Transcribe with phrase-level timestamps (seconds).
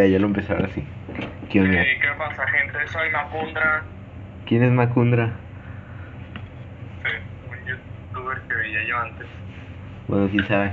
[0.00, 0.82] Ya, ya lo empecé ahora sí.
[1.50, 1.72] ¿Qué onda?
[1.84, 2.78] ¿qué pasa, gente?
[2.88, 3.82] Soy Macundra.
[4.46, 5.32] ¿Quién es Macundra?
[7.04, 7.10] Sí,
[7.50, 9.26] un youtuber que veía yo antes.
[10.08, 10.70] Bueno, quién sabe.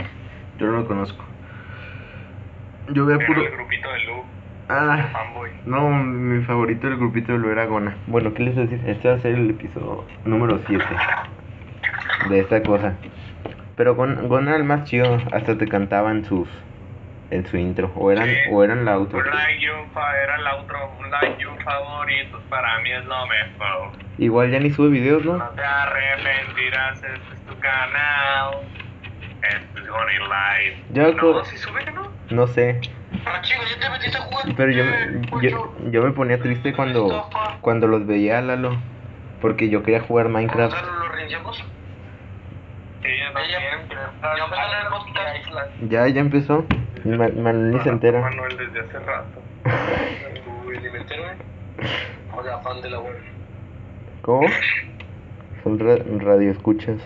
[0.57, 1.25] Yo no lo conozco.
[2.93, 3.41] Yo veo puro.
[3.41, 4.23] el grupito de Lu,
[4.69, 5.49] Ah, fanboy.
[5.65, 7.97] no, mi favorito del grupito de lo era Gona.
[8.07, 8.89] Bueno, ¿qué les voy a decir?
[8.89, 10.85] Este va a ser el episodio número 7
[12.29, 12.95] de esta cosa.
[13.75, 15.17] Pero Gon- Gona era el más chido.
[15.33, 16.47] Hasta te cantaban sus.
[17.29, 17.91] En su intro.
[17.95, 18.35] O eran, Sí.
[18.51, 19.19] o eran la outro.
[19.19, 19.87] Un like y un
[20.23, 20.77] era el outro.
[20.99, 23.91] Un like y un favorito para mí es lo mejor.
[24.17, 25.37] Igual ya ni sube videos, ¿no?
[25.37, 28.61] No te arrepentirás, este es tu canal.
[29.41, 30.83] Este es Goni Live.
[30.91, 32.11] Yo no, si sube, ¿no?
[32.29, 32.79] No sé.
[33.25, 34.45] Ah, chico, ya te metiste a jugar.
[34.55, 35.49] Pero yo, Eh, me- pollo.
[35.49, 37.29] yo, yo me ponía triste cuando,
[37.61, 38.77] cuando los veía, Lalo.
[39.41, 40.73] Porque yo quería jugar Minecraft.
[40.73, 41.63] ¿Gonzalo lo reiniciamos?
[43.03, 43.59] Yo también.
[43.89, 44.11] Ya
[44.43, 45.89] empezó el podcast.
[45.89, 46.65] Ya, ya empezó.
[47.05, 48.21] Ma- Manuel ni se entera.
[48.21, 49.41] Manuel desde hace rato.
[52.35, 53.15] Hola, fan de la web.
[54.21, 54.47] ¿Cómo?
[55.63, 56.99] Son ra radio escuchas.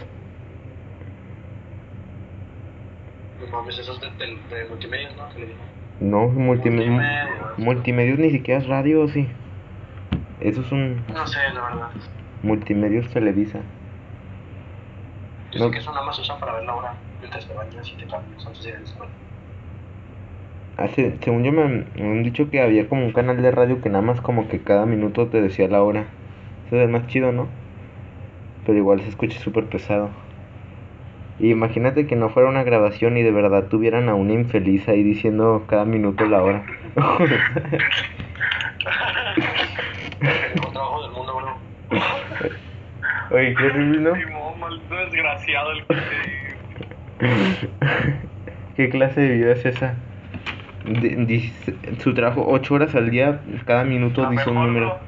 [3.39, 5.27] No mames, esos de, de, de multimedia, ¿no?
[5.99, 6.91] No, multimedia.
[6.91, 7.27] Multimedia.
[7.57, 9.27] Multimedios ni siquiera es radio, ¿o sí.
[10.39, 11.87] Eso es un No sé, la verdad.
[12.43, 13.59] multimedios Televisa.
[15.51, 15.71] Dicen No.
[15.71, 18.07] que eso nada más se usa para ver la hora mientras te bañas y te
[18.07, 19.11] cambias antes de ir a la escuela.
[20.77, 23.89] Hace, según yo me, me han dicho que había como un canal de radio que
[23.89, 26.05] nada más como que cada minuto te decía la hora.
[26.67, 27.47] Eso es más chido, ¿no?
[28.65, 30.09] Pero igual se escucha súper pesado.
[31.39, 35.03] Y imagínate que no fuera una grabación y de verdad tuvieran a una infeliz ahí
[35.03, 36.65] diciendo cada minuto la hora.
[40.21, 41.31] El mejor trabajo del mundo.
[43.31, 44.15] Oye, qué horrible, ¿no?
[44.15, 45.95] Simón, maldito desgraciado el que
[48.75, 49.95] ¿Qué clase de vida es esa?
[50.85, 54.99] De- dice- su trabajo 8 horas al día, cada minuto dice un número.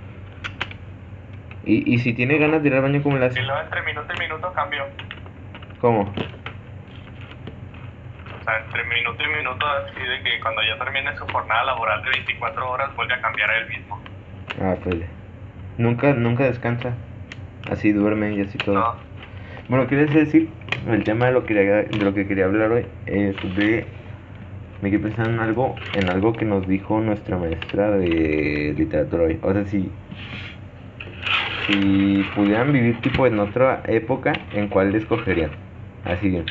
[1.63, 3.39] Y, y si tiene ganas de ir al baño, ¿cómo le hace?
[3.39, 4.83] Y luego entre minuto y minuto cambio.
[5.79, 6.01] ¿Cómo?
[6.01, 6.13] O
[8.43, 12.09] sea, entre minuto y minuto así de que cuando ya termine su jornada laboral de
[12.11, 13.99] 24 horas vuelve a cambiar a él mismo.
[14.61, 14.97] Ah, pues.
[15.77, 16.93] Nunca, nunca descansa.
[17.69, 18.75] Así duerme y así todo.
[18.75, 18.95] No.
[19.69, 20.49] Bueno, ¿quieres decir?
[20.87, 23.85] El tema de lo que de lo que quería hablar hoy es de...
[24.81, 29.39] Me quedé pensando en algo, en algo que nos dijo nuestra maestra de literatura hoy.
[29.41, 29.89] O sea, si...
[31.67, 35.51] Si pudieran vivir tipo en otra época, ¿en cuál escogerían?
[36.03, 36.45] Así bien.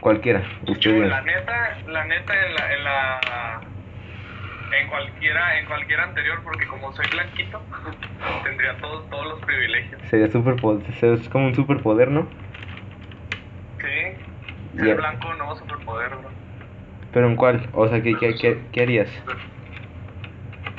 [0.00, 1.08] Cualquiera, ustedes.
[1.08, 3.60] la neta, la neta en la, en la
[4.72, 7.62] en cualquiera, en cualquiera anterior, porque como soy blanquito,
[8.44, 10.00] tendría todos, todos los privilegios.
[10.08, 12.28] Sería superpoder, es como un superpoder, ¿no?
[13.78, 16.30] Sí, ser blanco no superpoder, bro.
[17.12, 17.68] Pero ¿en cuál?
[17.72, 19.10] O sea, ¿qué, qué, qué, qué harías?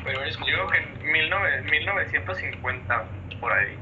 [0.05, 3.03] Yo digo que en 19 1950,
[3.39, 3.77] por ahí.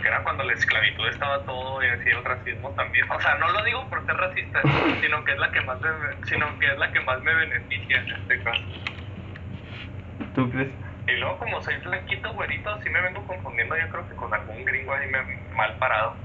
[0.00, 3.08] Que era cuando la esclavitud estaba todo y así el racismo también.
[3.10, 4.60] O sea, no lo digo por ser racista,
[5.00, 5.88] sino que es la que más me,
[6.26, 8.62] sino que es la que más me beneficia en este caso.
[10.34, 10.78] ¿Tú crees?
[11.06, 14.64] Y luego como soy blanquito, güerito, sí me vengo confundiendo yo creo que con algún
[14.64, 15.18] gringo ahí me,
[15.56, 16.16] mal parado.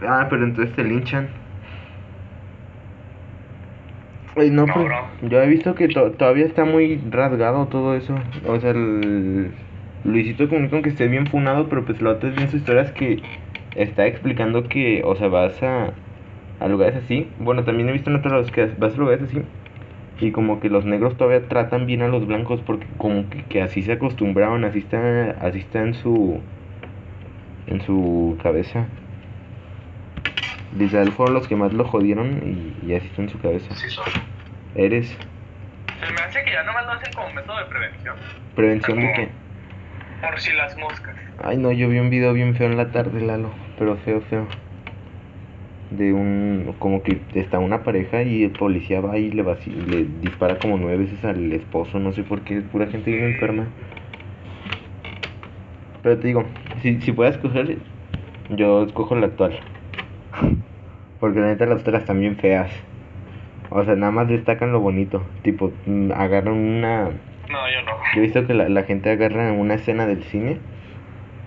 [0.00, 1.42] Ah, pero entonces te linchan.
[4.36, 5.00] Ay, no, No, pues, bro.
[5.20, 8.32] yo he visto que to- todavía está muy rasgado todo eso.
[8.44, 9.60] O sea, el
[10.02, 12.92] Luisito comunica que esté bien funado, pero pues lo otro es bien su historia es
[12.92, 13.28] que
[13.74, 16.02] está explicando que, o sea, vas a,
[16.58, 17.34] a lugares así.
[17.38, 19.40] Bueno, también he visto en otros lados que vas a lugares así.
[20.20, 23.62] Y como que los negros todavía tratan bien a los blancos porque como que, que
[23.62, 26.40] así se acostumbraron, así está, así está en su,
[27.66, 28.86] en su cabeza.
[30.78, 33.74] Literal fueron los que más lo jodieron y, y así está en su cabeza.
[33.74, 34.04] Sí son.
[34.74, 38.16] Eres Se me hace que ya nomás lo hacen como método de prevención.
[38.56, 39.28] prevención de que...
[40.20, 41.16] Por si las moscas.
[41.42, 44.48] Ay no, yo vi un video bien feo en la tarde, Lalo, pero feo, feo.
[45.96, 50.58] De un, como que está una pareja y el policía va y le, le dispara
[50.58, 53.66] como nueve veces al esposo, no sé por qué, pura gente bien enferma.
[56.02, 56.44] Pero te digo,
[56.82, 57.78] si, si puedes escoger,
[58.50, 59.58] yo escojo la actual.
[61.20, 62.70] Porque la neta las otras están bien feas.
[63.70, 65.24] O sea, nada más destacan lo bonito.
[65.42, 67.04] Tipo, mm, agarran una...
[67.04, 67.92] No, yo no.
[68.14, 70.58] Yo he visto que la, la gente agarra una escena del cine.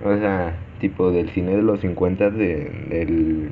[0.03, 3.51] O sea, tipo del cine de los 50 de, del...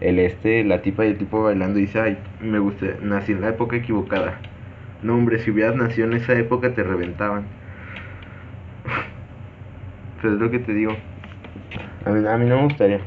[0.00, 3.40] El este, la tipa y el tipo bailando y dice, ay, me gusta, nací en
[3.40, 4.38] la época equivocada.
[5.02, 7.46] No, hombre, si hubieras nacido en esa época te reventaban.
[10.22, 10.96] Pero es lo que te digo.
[12.04, 13.00] A mí, a mí no me gustaría.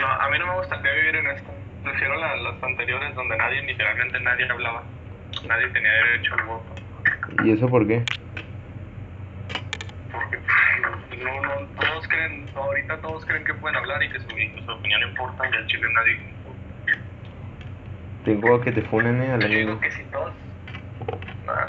[0.00, 1.50] No, a mí no me gustaría vivir en esto.
[2.90, 4.82] elecciones donde nadie, literalmente nadie hablaba.
[5.46, 7.44] Nadie tenía derecho al voto.
[7.44, 8.02] ¿Y eso por qué?
[10.12, 10.38] Porque
[11.20, 15.02] no, no, todos creen, ahorita todos creen que pueden hablar y que su, su opinión
[15.02, 16.20] importa y al chile nadie.
[18.24, 20.32] Tengo que te funen eh, a la Yo digo que si todos.
[21.46, 21.66] Nada.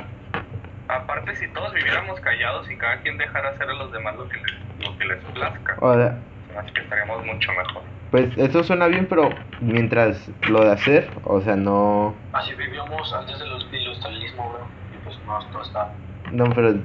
[0.87, 4.37] Aparte, si todos viviéramos callados y cada quien dejara hacer a los demás lo que
[4.37, 6.19] les, lo que les plazca, Ahora,
[6.57, 7.83] así que estaríamos mucho mejor.
[8.11, 9.29] pues eso suena bien, pero
[9.61, 12.13] mientras lo de hacer, o sea, no...
[12.33, 14.67] Así vivíamos antes del industrialismo, bro.
[14.93, 15.93] Y pues no, todo está.
[16.33, 16.75] No, pero,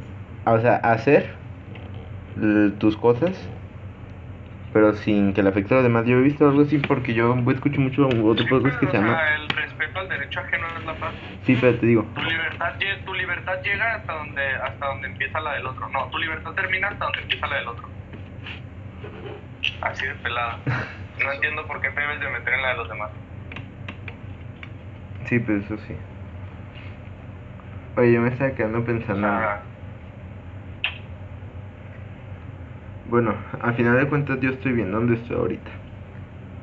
[0.45, 1.35] o sea, hacer
[2.79, 3.33] tus cosas,
[4.73, 6.05] pero sin que le afecte a los demás.
[6.07, 9.19] Yo he visto algo así porque yo escucho mucho otro podcast que se llama...
[9.37, 11.15] el respeto al derecho ajeno es la paz.
[11.45, 12.73] Sí, pero te digo, Tu libertad,
[13.05, 15.89] tu libertad llega hasta donde, hasta donde empieza la del otro.
[15.89, 17.89] No, tu libertad termina hasta donde empieza la del otro.
[19.83, 20.59] Así de pelada.
[21.25, 23.11] No entiendo por qué te debes de meter en la de los demás.
[25.25, 25.97] sí, pero eso sí.
[27.97, 29.27] Oye, yo me estaba quedando O pensando...
[29.27, 29.63] sea,
[33.09, 35.71] Bueno, al final de cuentas yo estoy bien donde estoy ahorita.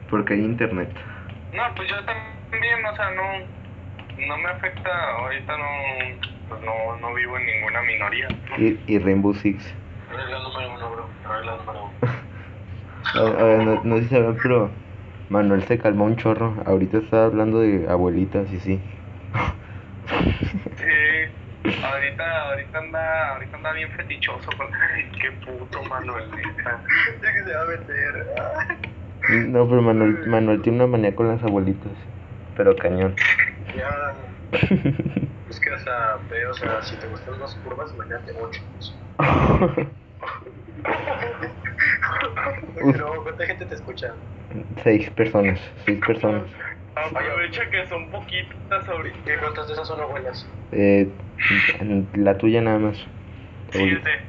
[0.09, 0.93] Porque hay internet.
[1.53, 4.89] no, pues yo también, o sea, no, no me afecta.
[5.19, 5.65] Ahorita no,
[6.49, 8.27] pues no, no vivo en ninguna minoría.
[8.59, 9.63] Y, y Rainbow Six.
[10.11, 11.09] Regla número uno, bro.
[11.29, 11.93] Regla número uno.
[13.15, 14.71] A- a ver, no, no sé si saben, pero
[15.29, 16.55] Manuel se calmó un chorro.
[16.65, 18.81] Ahorita está hablando de abuelitas y sí.
[21.81, 24.67] Ahorita, ahorita anda, ahorita anda bien fetichoso con
[25.19, 26.29] qué puto Manuel.
[27.21, 28.27] Ya que se va a meter.
[29.47, 31.93] No, pero Manuel, Manuel tiene una manía con las abuelitas.
[32.55, 33.15] Pero cañón.
[33.75, 34.13] Ya.
[35.49, 38.61] Es que, o sea, ve, o sea, si te gustan las curvas, imagínate ocho.
[42.75, 44.13] Pero, ¿cuánta gente te escucha?
[44.83, 46.43] seis personas, seis personas.
[46.95, 49.33] Aprovecha que son poquitas ahorita.
[49.33, 50.47] ¿Y cuántas de esas son abuelas?
[50.71, 51.11] Eh,
[52.13, 52.97] la tuya nada más.
[53.71, 54.21] Siete.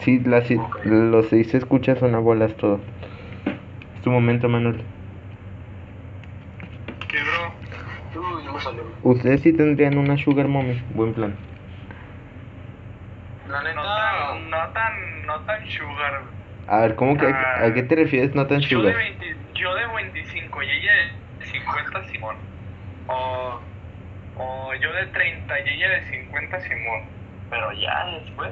[0.00, 2.80] Sí, las, si- los seis se escucha son abuelas todo.
[3.96, 4.82] Es tu momento, Manuel.
[7.10, 8.30] Sí, bro.
[8.36, 8.82] Uy, no me salió.
[9.02, 10.80] Ustedes sí tendrían una sugar mommy.
[10.94, 11.36] Buen plan.
[13.48, 16.22] La No tan, no tan, no tan sugar.
[16.66, 18.96] A ver, ¿cómo que a, qué te refieres no tan Yo de, sugar?
[18.96, 22.36] 20, yo de 25 y ella de 50 Simón.
[23.08, 23.60] O,
[24.36, 27.02] o yo de 30 y ella de 50 Simón.
[27.50, 28.50] Pero ya después.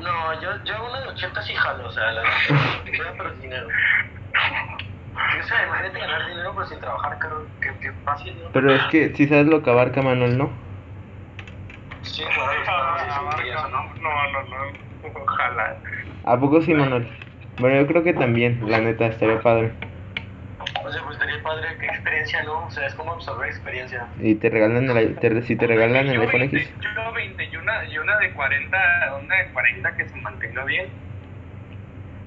[0.00, 2.22] No, yo, yo una de 80 sí jalo, o sea, la
[2.84, 3.68] queda pero sin dinero.
[3.68, 7.46] O sea, imagínate ganar dinero pero sin trabajar, caro.
[7.60, 8.50] Qué, qué fácil, ¿no?
[8.52, 10.50] Pero es que si sabes lo que abarca Manuel, ¿no?
[12.02, 13.94] Sí, claro, claro, sí, sí, sí, eso, no, ¿no?
[14.00, 15.22] no, no, no.
[15.22, 15.76] Ojalá.
[16.24, 17.08] ¿A poco sí, Manuel?
[17.58, 19.72] Bueno, yo creo que también, la neta, estaría padre.
[20.84, 22.66] O sea, pues estaría padre, qué experiencia, ¿no?
[22.66, 24.06] O sea, es como absorber experiencia.
[24.18, 26.72] Y te regalan el, te- si te regalan el Yo iPhone 20, X.
[26.80, 28.76] Yo 20 y una, y una de 40,
[29.24, 30.86] una de 40 que se mantenga bien.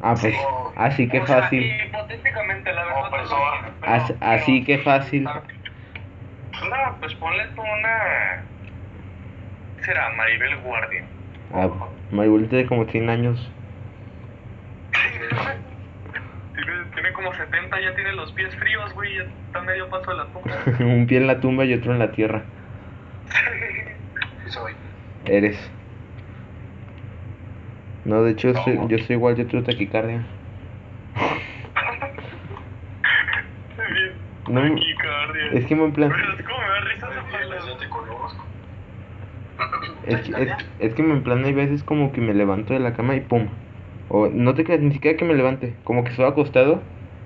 [0.02, 0.34] Ah, pues,
[0.78, 1.64] así que O sea, fácil.
[1.86, 3.02] hipotéticamente, la verdad.
[3.12, 3.30] Pero no
[3.82, 5.24] pero- As- así que fácil.
[5.24, 5.40] No,
[7.02, 8.44] pues ponle tú una.
[9.78, 10.10] ¿qué será?
[10.12, 11.04] Maribel Guardia.
[11.54, 11.70] Ah,
[12.12, 13.52] Maribel tiene como 100 años.
[16.66, 19.16] Tiene, tiene como 70, ya tiene los pies fríos, güey.
[19.16, 20.56] Ya está medio paso de la tumba.
[20.94, 22.44] Un pie en la tumba y otro en la tierra.
[24.48, 24.74] Soy.
[25.26, 25.72] Eres.
[28.06, 30.26] No, de hecho, soy- yo soy igual, yo tengo taquicardia.
[33.92, 34.14] Bien.
[34.48, 35.52] No, Taquicardia.
[35.52, 38.46] es que en plan, Pero es como me da risa esa te conozco.
[40.08, 42.94] es, que- es, es que en plan hay veces como que me levanto de la
[42.96, 43.48] cama y pum.
[44.10, 46.82] O no te creas, ni siquiera que me levante, como que estoy acostado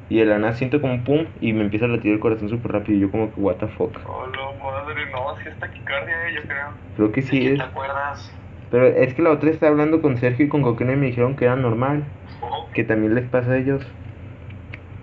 [0.09, 2.73] y de la nada siento como pum y me empieza a latir el corazón súper
[2.73, 3.97] rápido y yo como que what the fuck.
[4.05, 6.67] Oh, la madre, no, si es taquicardia, eh, yo creo.
[6.95, 7.59] Creo que sí ¿Te es.
[7.61, 8.31] acuerdas?
[8.69, 11.35] Pero es que la otra estaba hablando con Sergio y con Coqueno y me dijeron
[11.35, 12.03] que era normal,
[12.41, 12.69] Ojo.
[12.73, 13.85] que también les pasa a ellos.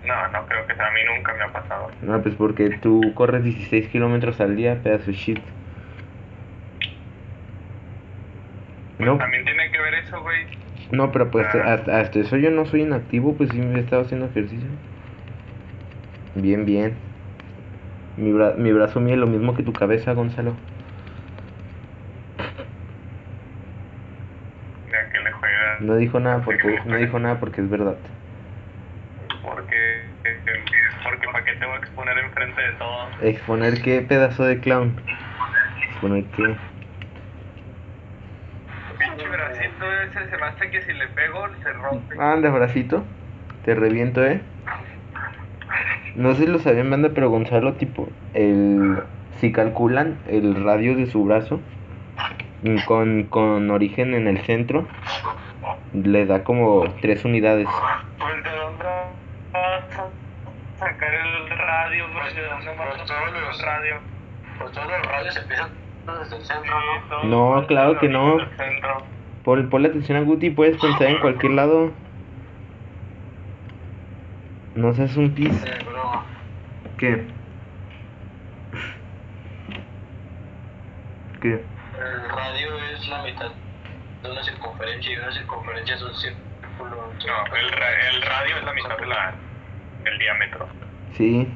[0.05, 1.89] No, no creo que sea, a mí nunca me ha pasado.
[2.01, 5.39] No, pues porque tú corres 16 kilómetros al día, pedazo de shit.
[8.99, 10.45] No, También tiene que ver eso, güey.
[10.91, 11.73] No, pero pues Ah.
[11.73, 14.67] hasta, hasta eso yo no soy inactivo, pues sí me he estado haciendo ejercicio.
[16.35, 16.95] Bien, bien.
[18.17, 20.53] Mi, bra- mi brazo mide lo mismo que tu cabeza, Gonzalo.
[24.91, 25.77] Ya que le juega.
[25.79, 27.95] No dijo nada porque no dijo nada porque es verdad.
[29.43, 29.75] Porque.
[31.03, 33.27] Porque para qué te voy a exponer enfrente de todo.
[33.27, 34.95] Exponer qué pedazo de clown.
[35.91, 36.55] Exponer qué.
[39.15, 42.15] Pinche bracito ese se me hace que si le pego se rompe.
[42.19, 43.03] Anda, bracito.
[43.65, 44.41] Te reviento, eh.
[46.15, 49.01] No sé si lo sabían, banda, pero Gonzalo, tipo, el,
[49.39, 51.59] si calculan el radio de su brazo
[52.63, 54.87] mm, con, con origen en el centro,
[55.93, 57.67] le da como tres unidades.
[58.19, 58.83] Pues de dónde
[59.53, 60.07] vas a
[60.77, 62.25] sacar el radio, bro?
[62.33, 63.95] ¿De dónde vas a Pues sacar todos el los- radio?
[64.59, 65.69] Pues todos los radios empiezan
[66.07, 66.75] desde el centro,
[67.23, 67.65] ¿no?
[67.67, 68.37] claro que no.
[69.43, 71.91] Pon, ponle atención a Guti, puedes pensar en cualquier lado.
[74.75, 75.65] No seas un pis.
[76.97, 77.25] ¿Qué?
[81.41, 81.49] ¿Qué?
[81.99, 83.51] el radio es la mitad
[84.23, 86.95] de una circunferencia y una circunferencia es un círculo.
[87.27, 89.33] No, el, ra- el radio es la mitad de la,
[90.03, 90.67] del diámetro.
[91.17, 91.47] Sí.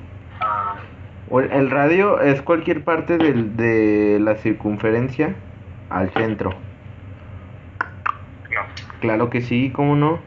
[0.41, 0.75] Ah,
[1.31, 5.35] El el radio es cualquier parte del, de la circunferencia
[5.89, 6.51] al centro.
[8.51, 8.61] No.
[8.99, 10.19] Claro que sí, ¿cómo no?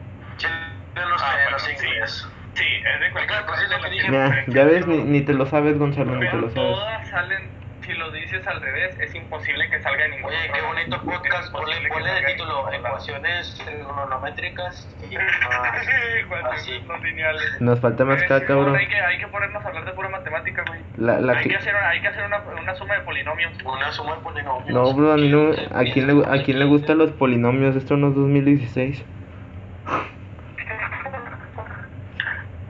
[4.11, 6.53] Ya, ya ves, ni, ni te lo sabes, Gonzalo, ni te lo sabes.
[6.53, 7.58] todas salen,
[7.89, 11.45] si lo dices al revés, es imposible que salga en ningún Oye, qué bonito podcast.
[11.45, 15.87] Es Ponle, ponle de título ecuaciones trigonométricas y más
[16.19, 16.83] Ecuaciones así.
[16.87, 17.61] no lineales.
[17.61, 18.75] Nos falta más Eh, caca, bro.
[18.75, 20.81] Hay que, hay que ponernos a hablar de pura matemática, güey.
[20.97, 23.53] La, la hay, que- que hacer, hay que hacer una, una suma de polinomios.
[23.65, 24.69] Una suma de polinomios.
[24.69, 25.49] No, bro, a mí no.
[25.73, 27.75] ¿A quién le, a quién le gustan los polinomios?
[27.75, 29.03] Esto no es 2016.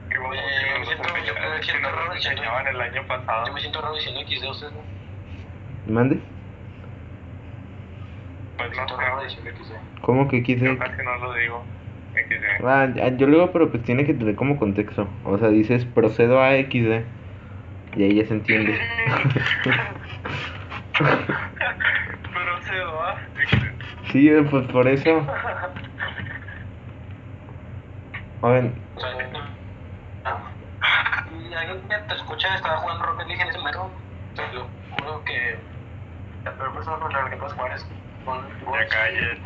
[0.10, 0.42] Que vamos, Oye,
[0.74, 3.48] que me siento- yo me siento raro diciendo- enseñaban el año pasado.
[3.48, 4.99] Yo me siento raro diciendo X de ustedes, ¿no?
[5.90, 6.22] ¿Mande?
[8.58, 9.76] Pues no, siento raro no, diciendo X de.
[10.02, 10.66] ¿Cómo que quise?
[10.66, 11.66] yo casi no lo digo.
[12.14, 12.66] XD.
[12.66, 15.08] Ah, ya- yo luego, pero pues tiene que tener como contexto.
[15.24, 17.06] O sea, dices procedo a XD.
[17.96, 18.80] Y ahí ya se entiende.
[22.34, 23.16] Pero se va.
[24.12, 25.26] sí, eh, pues por eso.
[28.42, 28.76] Oigan,
[31.60, 33.92] alguien que te escucha estaba jugando Rocket League en ese momento.
[34.36, 35.60] Te lo juro que
[36.46, 37.88] la peor persona con la que puedes jugar es
[38.26, 39.42] con Ya calle.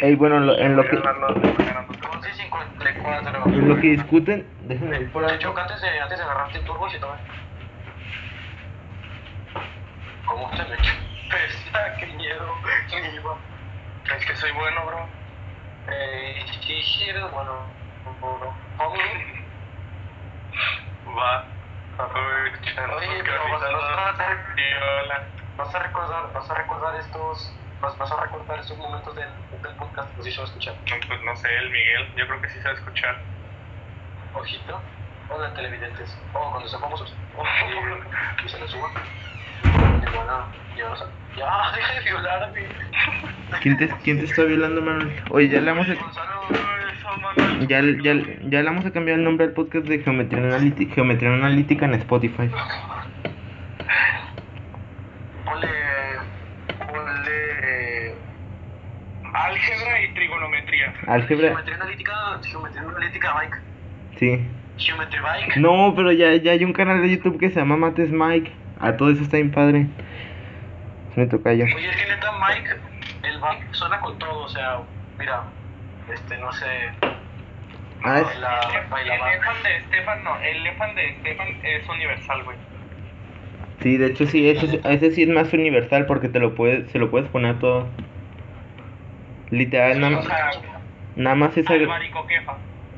[0.00, 3.44] Ey, bueno, lo- en lo que- Con 54.
[3.46, 5.36] en lo que discuten, déjenme ir por De ahí.
[5.36, 7.16] hecho, antes de, antes de agarrarte el turbo y todo.
[10.26, 10.92] ¿Cómo se me echó?
[11.30, 12.46] Pesa, qué miedo.
[12.92, 13.34] Iba.
[14.16, 15.06] Es que soy bueno, bro.
[15.88, 17.52] Eh, sí, sí, eres bueno.
[21.18, 21.44] Va.
[21.98, 25.22] Oye, pero vas- a no- hacer- Viola.
[25.56, 29.28] Vas a recordar, vas a recordar estos, vas, vas a recordar estos momentos del,
[29.62, 30.74] del podcast, pues sí se va a escuchar.
[30.74, 33.18] No, Pues no sé, el Miguel, yo creo que sí sabe escuchar.
[34.34, 34.80] Ojito,
[35.28, 37.14] hola televidentes, o cuando sean famosos,
[38.42, 38.90] y, y se les suba.
[39.64, 41.04] Y bueno, ya no sé.
[41.36, 42.66] Ya, deja de violarme.
[43.60, 45.22] ¿Quién te, ¿Quién te está violando, Manuel?
[45.30, 45.94] Oye, ya le vamos a...
[47.68, 51.32] Ya, ya, ya le vamos a cambiar el nombre al podcast de Geometría Analítica, Geometría
[51.32, 52.50] Analítica en Spotify.
[59.32, 60.92] Álgebra y trigonometría.
[61.06, 61.48] Álgebra.
[61.48, 62.12] geometría analítica,
[62.44, 63.56] geometría analítica bike,
[64.18, 64.46] Sí.
[64.78, 65.56] geometría bike.
[65.56, 68.50] No, pero ya, ya hay un canal de YouTube que se llama Mates Mike.
[68.80, 69.86] A todo eso está bien padre.
[71.16, 71.64] Me toca yo.
[71.64, 72.70] Oye, es que neta Mike,
[73.22, 74.78] el bike suena con todo, o sea,
[75.18, 75.42] mira,
[76.12, 76.66] este, no sé,
[78.04, 82.42] Ah, es- la, El baila elefant de Estefan, no, el elefant de Estefan es universal,
[82.42, 82.56] güey.
[83.80, 86.98] Sí, de hecho sí, ese, ese sí es más universal porque te lo puedes, se
[86.98, 87.88] lo puedes poner a todo.
[89.52, 90.36] Literal, nada, O sea,
[91.14, 91.84] nada más es, agre-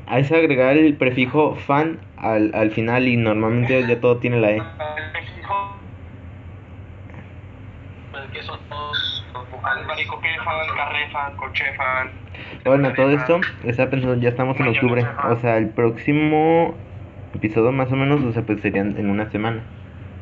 [0.07, 4.57] es agregar el prefijo fan al, al final y normalmente ya todo tiene la E.
[12.63, 15.01] Bueno, todo esto, estaba pensando, ya estamos en octubre.
[15.31, 16.75] O sea, el próximo
[17.33, 19.63] episodio más o menos, o sea, pues serían en una semana.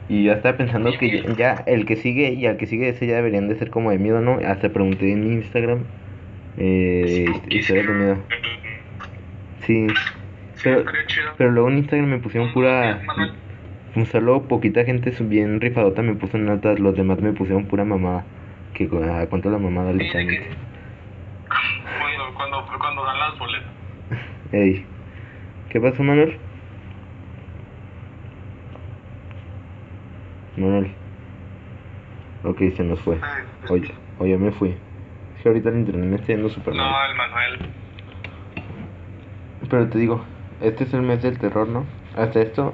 [0.07, 3.07] Y yo estaba pensando que ya, ya el que sigue y al que sigue ese
[3.07, 4.39] ya deberían de ser como de miedo, ¿no?
[4.45, 5.85] Hasta pregunté en mi Instagram.
[6.65, 8.17] Eh, historias de miedo.
[9.65, 9.87] Sí.
[10.63, 10.85] Pero,
[11.37, 13.01] pero luego en Instagram me pusieron pura...
[13.95, 17.83] Un solo poquita gente bien rifadota me puso en notas, los demás me pusieron pura
[17.85, 18.25] mamada.
[18.73, 20.47] Que ah, cuánto la mamada Sí, literalmente.
[21.99, 23.69] Cuando, cuando, cuando dan las boletas.
[24.51, 24.85] Ey.
[25.69, 26.37] ¿Qué pasó, Manuel?
[30.57, 30.91] Manuel.
[32.43, 33.19] Ok, se nos fue.
[33.69, 34.75] Oye, oye, me fui.
[35.43, 36.89] Que ahorita el internet me está yendo súper mal.
[36.89, 37.69] No, el Manuel.
[39.69, 40.23] Pero te digo,
[40.61, 41.85] este es el mes del terror, ¿no?
[42.15, 42.73] Hasta esto,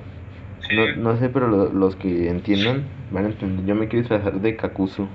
[0.68, 0.76] Sí.
[0.76, 3.66] no, no sé, pero lo- los que entiendan van a entender.
[3.66, 5.08] Yo me quiero disfrazar de Kakuzu.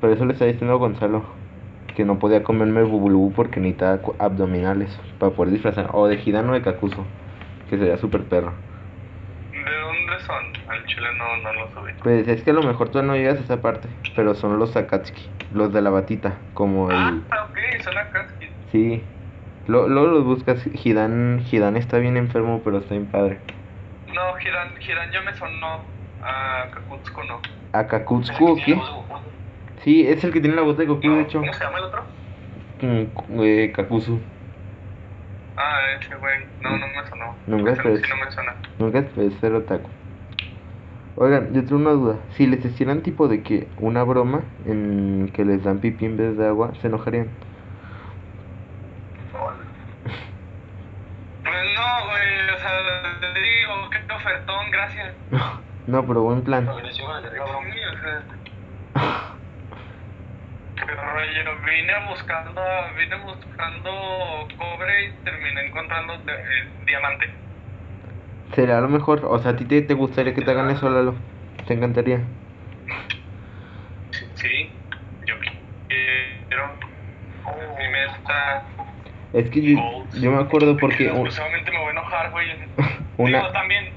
[0.00, 1.24] Pero eso le está diciendo a Gonzalo.
[1.94, 5.90] Que no podía comerme el bubulubú porque necesitaba abdominales para poder disfrazar.
[5.92, 7.04] O de Hidano de Kakuzu.
[7.68, 8.54] Que sería súper perro.
[10.08, 11.92] Al chile no, no lo subí.
[12.02, 14.76] Pues es que a lo mejor tú no llegas a esa parte, pero son los
[14.76, 16.96] Akatsuki, los de la batita, como el...
[17.30, 18.46] Ah, ok, son Akatsuki.
[18.70, 19.04] Sí.
[19.66, 23.40] Lo- Luego los buscas, Hidan, Hidan está bien enfermo, pero está bien padre.
[24.08, 25.92] No, Hidan, Hidan ya me sonó.
[26.24, 27.40] A Kakutsuko no.
[27.72, 28.80] Akakutsuku, ¿qué?
[29.82, 31.40] Sí, es el que tiene la voz de Goku, No, de hecho.
[31.40, 32.04] ¿Cómo se llama el otro?
[32.80, 34.20] Mm, eh, Kakuzu.
[35.56, 36.46] Ah, ese güey.
[36.60, 37.36] No, no me sonó.
[37.46, 38.54] Nunca sí no me suena.
[38.78, 39.90] Nunca esperé ser otaku.
[41.16, 42.16] Oigan, yo tengo una duda.
[42.36, 46.36] Si les hicieran tipo de que una broma en que les dan pipí en vez
[46.36, 47.28] de agua, ¿se enojarían?
[51.42, 52.70] Pues no, güey, o sea,
[53.20, 55.14] te digo, qué ofertón, gracias.
[55.86, 56.68] No, pero buen plan.
[56.68, 56.88] Arriba,
[60.86, 60.94] bro.
[60.94, 61.16] Sí, o sea.
[61.34, 62.62] Qué rollo, vine buscando,
[62.96, 63.90] vine buscando
[64.56, 67.26] cobre y terminé encontrando de- eh, diamante.
[68.54, 69.24] Sería lo mejor.
[69.24, 71.14] O sea, ¿a ti te, te gustaría que te hagan eso, Lalo?
[71.66, 72.20] ¿Te encantaría?
[74.34, 74.70] Sí,
[75.26, 75.34] yo
[75.88, 76.76] quiero.
[77.78, 78.66] Sí me está.
[79.32, 79.78] Es que yo,
[80.12, 82.46] yo me acuerdo porque un- me voy a enojar, güey.
[83.16, 83.88] Una- Digo, también.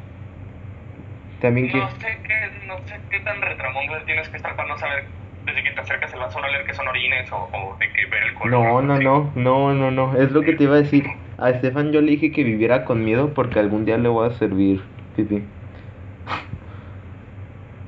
[1.42, 1.78] también que...
[1.78, 5.06] No sé qué, no sé qué tan retramundo tienes que estar para no saber
[5.46, 8.06] desde que te acercas el vaso a leer que son orines o, o de que
[8.08, 8.50] ver el color.
[8.52, 11.06] No, no, no, no, no, no, es lo que te iba a decir.
[11.38, 14.34] A Estefan yo le dije que viviera con miedo porque algún día le voy a
[14.34, 14.82] servir
[15.16, 15.44] pipí.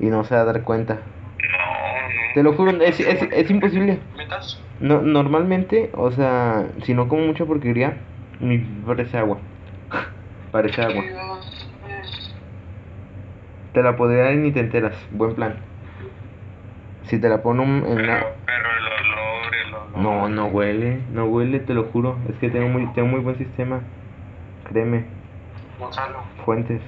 [0.00, 0.94] Y no se va a dar cuenta.
[0.94, 2.34] No, no.
[2.34, 3.98] Te lo juro, es, es, es imposible.
[4.16, 4.62] ¿Metas?
[4.80, 7.96] No, normalmente, o sea, si no como mucha porquería,
[8.38, 9.38] pipí parece agua.
[10.52, 11.04] parece agua.
[13.72, 14.94] Te la podría dar y ni te enteras.
[15.10, 15.67] Buen plan.
[17.08, 18.20] Si te la pongo en una...
[18.20, 19.98] Pero, pero el olor, el olor.
[19.98, 22.18] No, no huele, no huele, te lo juro.
[22.28, 23.80] Es que tengo muy, tengo muy buen sistema.
[24.64, 25.04] Créeme,
[25.78, 26.20] Gonzalo.
[26.44, 26.80] fuentes.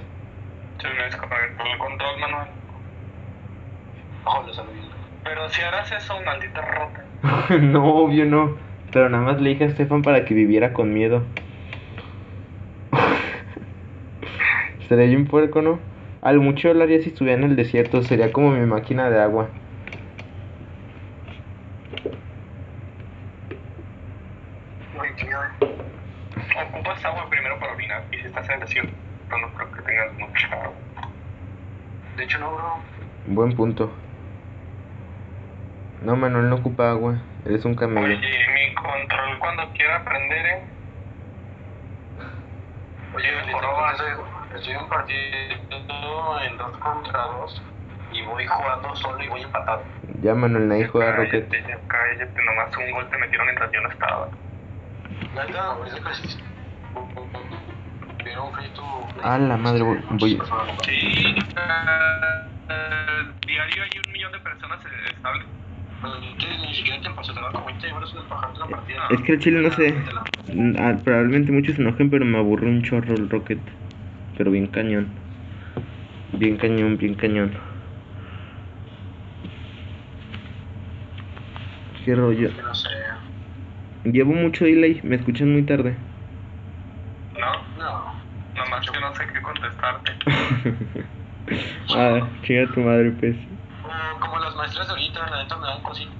[0.79, 2.47] Se me el control manual.
[4.25, 4.79] Ojo, lo saludé.
[5.23, 7.03] Pero si harás eso, maldita rota.
[7.61, 8.57] no, obvio no.
[8.91, 11.23] Pero nada más le dije a Estefan para que viviera con miedo.
[14.89, 15.79] Sería yo un puerco, ¿no?
[16.21, 18.03] Al mucho lo haría si estuviera en el desierto.
[18.03, 19.49] Sería como mi máquina de agua.
[24.97, 25.37] Muy tío.
[26.55, 28.03] Ocupas agua primero para orinar.
[28.11, 28.89] Y si estás en lesión,
[29.29, 30.73] no, no creo que tengas mucha agua.
[32.17, 32.75] De hecho, no, bro.
[33.27, 33.91] Buen punto.
[36.01, 37.17] No, Manuel no ocupa agua.
[37.45, 38.17] Eres un camello.
[38.17, 40.63] Oye, mi control cuando quiera aprender, ¿eh?
[43.15, 43.91] Oye, joroba.
[43.91, 44.11] estoy,
[44.55, 47.61] estoy en un partido en 2 contra 2
[48.13, 49.83] y voy jugando solo y voy empatado.
[50.21, 51.49] Ya, Manuel, nadie juega Rocket.
[51.49, 54.29] Cállate, ya cállate, nomás un gol te metieron mientras yo no estaba.
[59.23, 60.41] A la madre, voy- voy-
[60.85, 61.35] Sí, eh,
[63.45, 64.79] diario hay un millón de personas
[65.13, 65.45] estables.
[66.01, 69.07] Pero que ni siquiera te pasó, te va como 20 euros en bajarte la partida.
[69.11, 69.95] Es que el chile no sé.
[70.79, 73.59] Ah, probablemente muchos se enojen, pero me aburre un chorro el Rocket.
[74.37, 75.09] Pero bien cañón.
[76.33, 77.53] Bien cañón, bien cañón.
[82.03, 82.49] Qué rollo.
[82.55, 82.89] Que no sé.
[84.03, 85.95] Llevo mucho delay, me escuchan muy tarde.
[87.39, 87.51] ¿No?
[87.83, 88.13] No.
[88.55, 90.11] Nomás que no sé qué contestarte.
[91.95, 93.35] ah, chinga tu madre, pues.
[93.83, 96.11] O como las maestras de ahorita, la neta me dan cosita.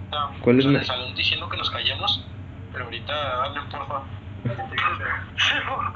[0.41, 2.25] ¿Cuál es el salón diciendo que nos callemos,
[2.71, 4.01] pero ahorita hablen, porfa.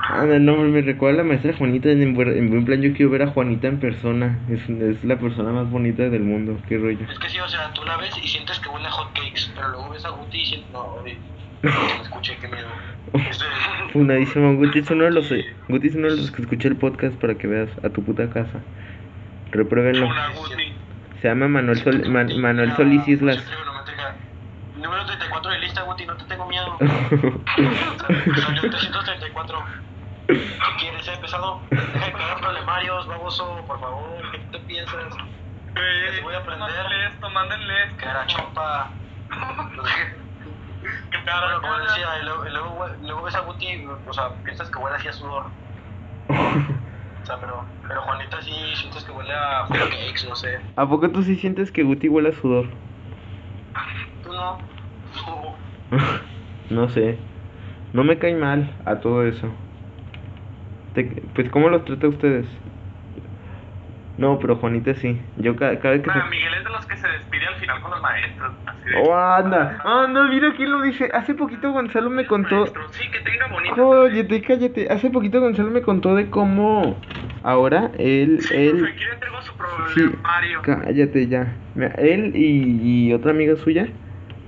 [0.07, 1.89] Ah, no, me recuerda a la maestra Juanita.
[1.89, 4.39] En, buen- en buen plan, yo quiero ver a Juanita en persona.
[4.49, 6.57] Es, es la persona más bonita del mundo.
[6.67, 7.05] Qué rollo.
[7.09, 9.49] Es que sí, o sea, tú la ves y sientes que huele a hot cakes,
[9.55, 10.93] pero luego ves a Guti y sientes, no,
[12.03, 12.67] escuché, qué miedo.
[13.93, 14.55] Funadísimo.
[14.55, 15.29] Guti es uno de los,
[15.69, 18.29] Guti es uno de los que escuché el podcast para que veas a tu puta
[18.29, 18.59] casa.
[19.51, 20.09] Repruébenlo.
[21.21, 23.43] Se llama Manuel, Sol, Man- Manuel Solís Islas.
[24.77, 26.77] Número 34 de lista, Guti, no te tengo miedo.
[26.79, 29.63] Salió 334.
[30.27, 30.35] ¿Qué
[30.79, 31.61] quieres, eh, pesado?
[31.69, 35.15] Deja de cagar problemarios, baboso, por favor, ¿qué te piensas?
[35.75, 36.67] Les voy a aprender.
[36.67, 37.97] Mándenle esto, mándenle esto.
[37.97, 38.05] Que
[41.23, 44.79] Claro, como decía, y luego, y luego, luego ves a Guti, o sea, piensas que
[44.79, 45.45] huele así a sudor.
[47.21, 50.59] O sea, pero, pero Juanita sí sientes que huele a hot cakes, no sé.
[50.75, 52.67] ¿A poco tú sí sientes que Guti huele a sudor?
[54.21, 54.57] Tú no.
[56.69, 57.17] No sé.
[57.93, 59.49] No me cae mal a todo eso.
[60.93, 62.45] Te- pues, ¿cómo los trata a ustedes?
[64.17, 65.19] No, pero Juanita sí.
[65.37, 66.11] Yo ca- cada vez que...
[66.11, 68.51] se- Miguel es de los que se despide al final con los maestros.
[68.65, 71.09] Así de, Oh, anda, anda, mira quién lo dice.
[71.13, 72.61] Hace poquito Gonzalo me contó...
[72.61, 73.75] Maestro, Sí, que tenga bonito.
[74.09, 74.87] Cállate, cállate.
[74.89, 76.97] Hace poquito Gonzalo me contó de cómo
[77.43, 79.53] ahora él, Sí, él, su
[79.93, 80.09] sí,
[80.61, 81.53] cállate ya.
[81.75, 83.87] Mira, él y, y otra amiga suya,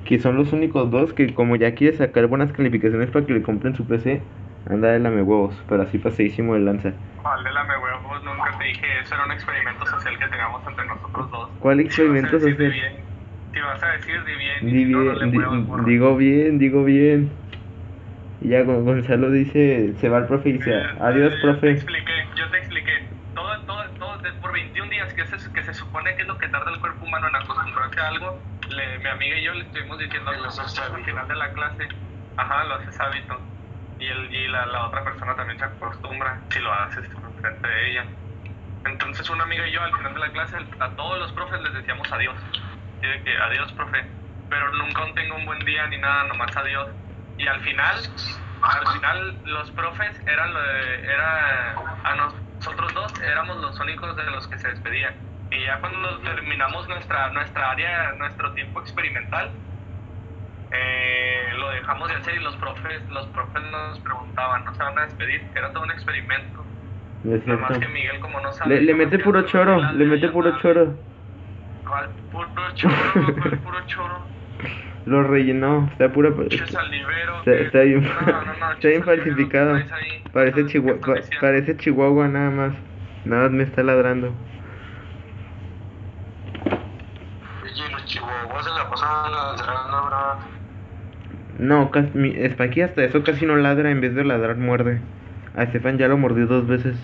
[0.05, 3.41] que son los únicos dos que como ya quiere sacar buenas calificaciones para que le
[3.41, 4.21] compren su PC,
[4.69, 6.93] anda de lame huevos, pero así pasadísimo de lanza.
[7.23, 10.85] Vale, la me huevos, nunca te dije eso, era un experimento social que teníamos entre
[10.85, 11.49] nosotros dos.
[11.59, 12.55] ¿Cuál experimento social?
[12.71, 13.05] bien,
[13.53, 16.83] Si vas a decir di bien, Di si no, no bien, di- digo bien, digo
[16.83, 17.33] bien.
[18.39, 21.41] Y ya Gon- Gonzalo dice, se va el profe y dice, Eh, adiós eh, Yo
[21.41, 21.71] te profe.
[21.71, 22.91] expliqué, yo te expliqué.
[23.33, 26.37] Todo, todo, todo, de- por 21 días que se, que se supone que es lo
[26.37, 29.61] que tarda el cuerpo humano en acostumbrarse a algo, le, mi amiga y yo le
[29.65, 31.87] estuvimos diciendo al final de la clase,
[32.37, 33.56] ajá, lo haces hábito.
[33.99, 37.07] Y, el, y la, la otra persona también se acostumbra si lo haces
[37.41, 38.05] frente de ella.
[38.85, 41.73] Entonces una amiga y yo al final de la clase a todos los profes les
[41.73, 42.35] decíamos adiós.
[43.01, 44.05] Y de que adiós profe,
[44.49, 46.89] pero nunca un tengo un buen día ni nada, nomás adiós.
[47.37, 47.95] Y al final,
[48.61, 50.51] al final los profes eran
[51.03, 55.13] era a nosotros dos éramos los únicos de los que se despedían.
[55.51, 59.51] Y ya cuando terminamos nuestra nuestra área, nuestro tiempo experimental,
[60.71, 64.97] eh, lo dejamos de hacer y los profes los profes nos preguntaban, ¿no se van
[64.99, 65.41] a despedir?
[65.55, 66.63] Era todo un experimento.
[67.23, 67.87] No es Nada más cierto.
[67.87, 68.81] que Miguel como no sabe...
[68.81, 70.97] Le, mete puro choro, le mete puro choro.
[71.87, 72.95] ¿Cuál puro choro?
[73.41, 74.21] ¿Cuál puro choro?
[75.05, 76.31] Lo rellenó, está pura...
[76.49, 77.39] Che salivero.
[77.39, 79.79] Está, que- está bien, No, no, no, está bien falsificado.
[80.33, 81.41] Parece, ¿Qué chihua- estás pa- diciendo?
[81.41, 82.73] parece Chihuahua nada más.
[83.25, 84.33] Nada más me está ladrando.
[87.63, 90.56] Oye, los chihuahuas se la pasan ladrando, bro.
[91.59, 94.99] No, casi, mi, Spanky hasta eso casi no ladra, en vez de ladrar muerde.
[95.55, 96.95] A Estefan ya lo mordió dos veces.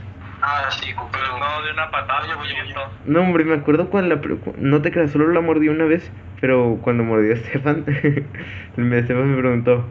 [0.41, 2.53] Ah, sí, Pero pero no, de una patada, oye.
[2.55, 2.79] pollito.
[3.05, 4.21] No, hombre, me acuerdo cuando la...
[4.57, 6.11] No te creas, solo la mordió una vez,
[6.41, 7.85] pero cuando mordió a Estefan,
[8.77, 9.85] me- Estefan me preguntó,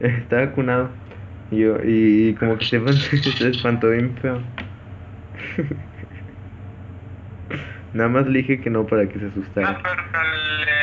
[0.00, 0.90] ¿está vacunado?
[1.50, 2.94] Y yo, y, como que Estefan
[3.38, 4.40] se espantó bien feo.
[7.92, 9.78] Nada más le dije que no para que se No, asustara.
[9.82, 10.77] pero el, el, el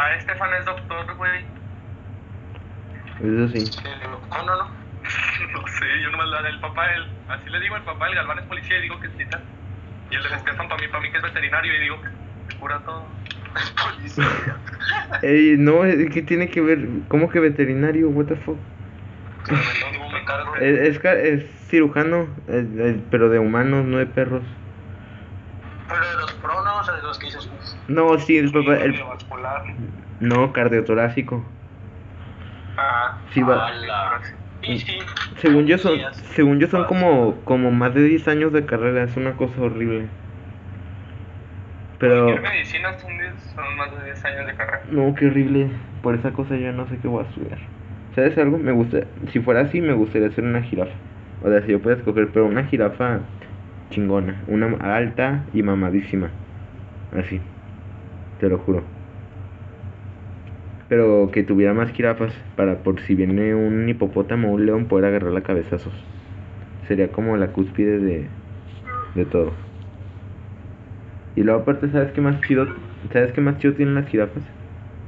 [0.00, 1.40] papá de Estefan es doctor, güey.
[3.20, 3.70] Eso sí.
[4.28, 4.64] ¿Cómo no, no?
[5.52, 8.38] No sé, yo nomás la del papá, el, así le digo al papá, el Galván
[8.38, 9.40] es policía y digo que es militar.
[10.10, 12.78] Y el del Estefan para mí, para mí que es veterinario y digo que cura
[12.84, 13.04] todo.
[13.56, 14.56] Es policía.
[15.22, 18.08] Ey, no, que tiene que ver, ¿cómo que veterinario?
[18.10, 18.58] What the fuck?
[19.50, 20.54] No me cargo.
[20.56, 22.28] Es, es, ca- es cirujano,
[23.10, 24.44] pero de humanos, no de perros.
[25.88, 27.50] Pero de los pronos, o de los que dices,
[27.88, 29.02] No, sí, el papá, el.
[30.20, 31.44] No, cardiotorácico.
[32.76, 33.70] Ah, Sí, va.
[34.62, 34.98] Sí, sí.
[35.38, 35.98] Según yo son,
[36.34, 40.06] según yo son como, como más de 10 años de carrera, es una cosa horrible.
[41.98, 44.82] Pero, Cualquier medicina son, 10 son más de 10 años de carrera.
[44.90, 45.68] no, qué horrible.
[46.02, 47.58] Por esa cosa yo no sé qué voy a estudiar.
[48.14, 48.58] ¿Sabes algo?
[48.58, 49.00] Me gusta,
[49.32, 50.92] si fuera así, me gustaría ser una jirafa.
[51.42, 53.20] O sea, si yo pudiera escoger, pero una jirafa
[53.90, 56.30] chingona, una alta y mamadísima.
[57.16, 57.40] Así,
[58.40, 58.99] te lo juro.
[60.90, 65.06] Pero que tuviera más jirafas para por si viene un hipopótamo o un león poder
[65.06, 65.94] agarrar a cabezazos.
[66.88, 68.26] Sería como la cúspide de,
[69.14, 69.52] de todo.
[71.36, 72.66] Y luego aparte, ¿sabes qué más chido?
[73.12, 74.42] ¿Sabes qué más chido tienen las jirafas?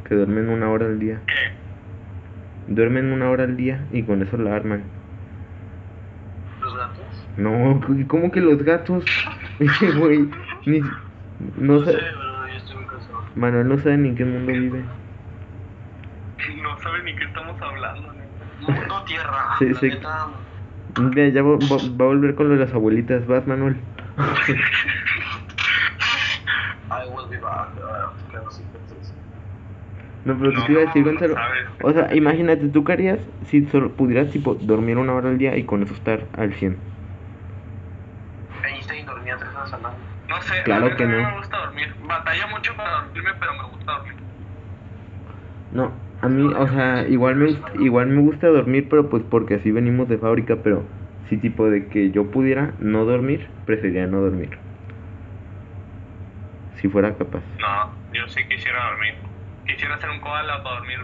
[0.09, 1.21] Que duermen una hora al día.
[1.27, 2.73] ¿Qué?
[2.73, 4.85] Duermen una hora al día y con eso la arman.
[6.61, 7.29] Los gatos.
[7.37, 9.05] No, ¿cómo que los gatos?
[9.99, 10.29] Güey,
[10.67, 13.25] no No sé, sabe, pero yo estoy muy cansado.
[13.35, 14.85] Manuel no sabe ni en qué mundo vive.
[16.63, 18.13] No sabe ni qué estamos hablando.
[18.61, 19.57] Mundo tierra.
[19.59, 19.93] Sí, sí.
[21.01, 23.77] Mira, ya va, va- va a volver con lo de las abuelitas, vas Manuel.
[26.91, 27.69] I will be back.
[28.31, 29.13] Claro, sí, entonces.
[30.25, 31.37] No, pero No, te iba a decir, Gonzalo.
[31.83, 35.57] O sea, imagínate, ¿tú qué harías si solo pudieras, tipo, dormir una hora al día
[35.57, 36.79] y con eso estar al 100?
[38.65, 39.97] Einstein dormía tres horas al año.
[40.29, 41.31] No sé, Claro a mí que a mí no.
[41.31, 41.89] me gusta dormir.
[42.07, 44.13] Batallo mucho para dormirme, pero me gusta dormir.
[45.73, 49.73] No, a mí, o sea, igual me, igual me gusta dormir, pero pues porque así
[49.73, 50.85] venimos de fábrica, pero
[51.29, 54.51] sí tipo de que yo pudiera no dormir, preferiría no dormir.
[56.77, 57.43] Si fuera capaz.
[57.59, 59.15] No, yo sí quisiera dormir.
[59.67, 60.99] Quisiera ser un koala para dormir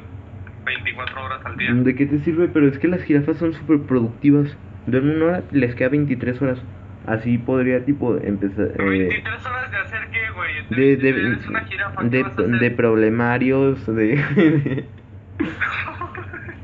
[0.64, 1.72] 24 horas al día.
[1.72, 2.46] ¿De qué te sirve?
[2.46, 4.56] Pero es que las jirafas son súper productivas.
[4.86, 6.62] Duermen una hora, les queda 23 horas.
[7.06, 8.70] Así podría tipo empezar...
[8.78, 10.52] Eh, 23 horas de hacer qué, güey.
[10.70, 12.46] de, de, una jirafa, ¿qué de, hacer?
[12.46, 14.84] de problemarios, de...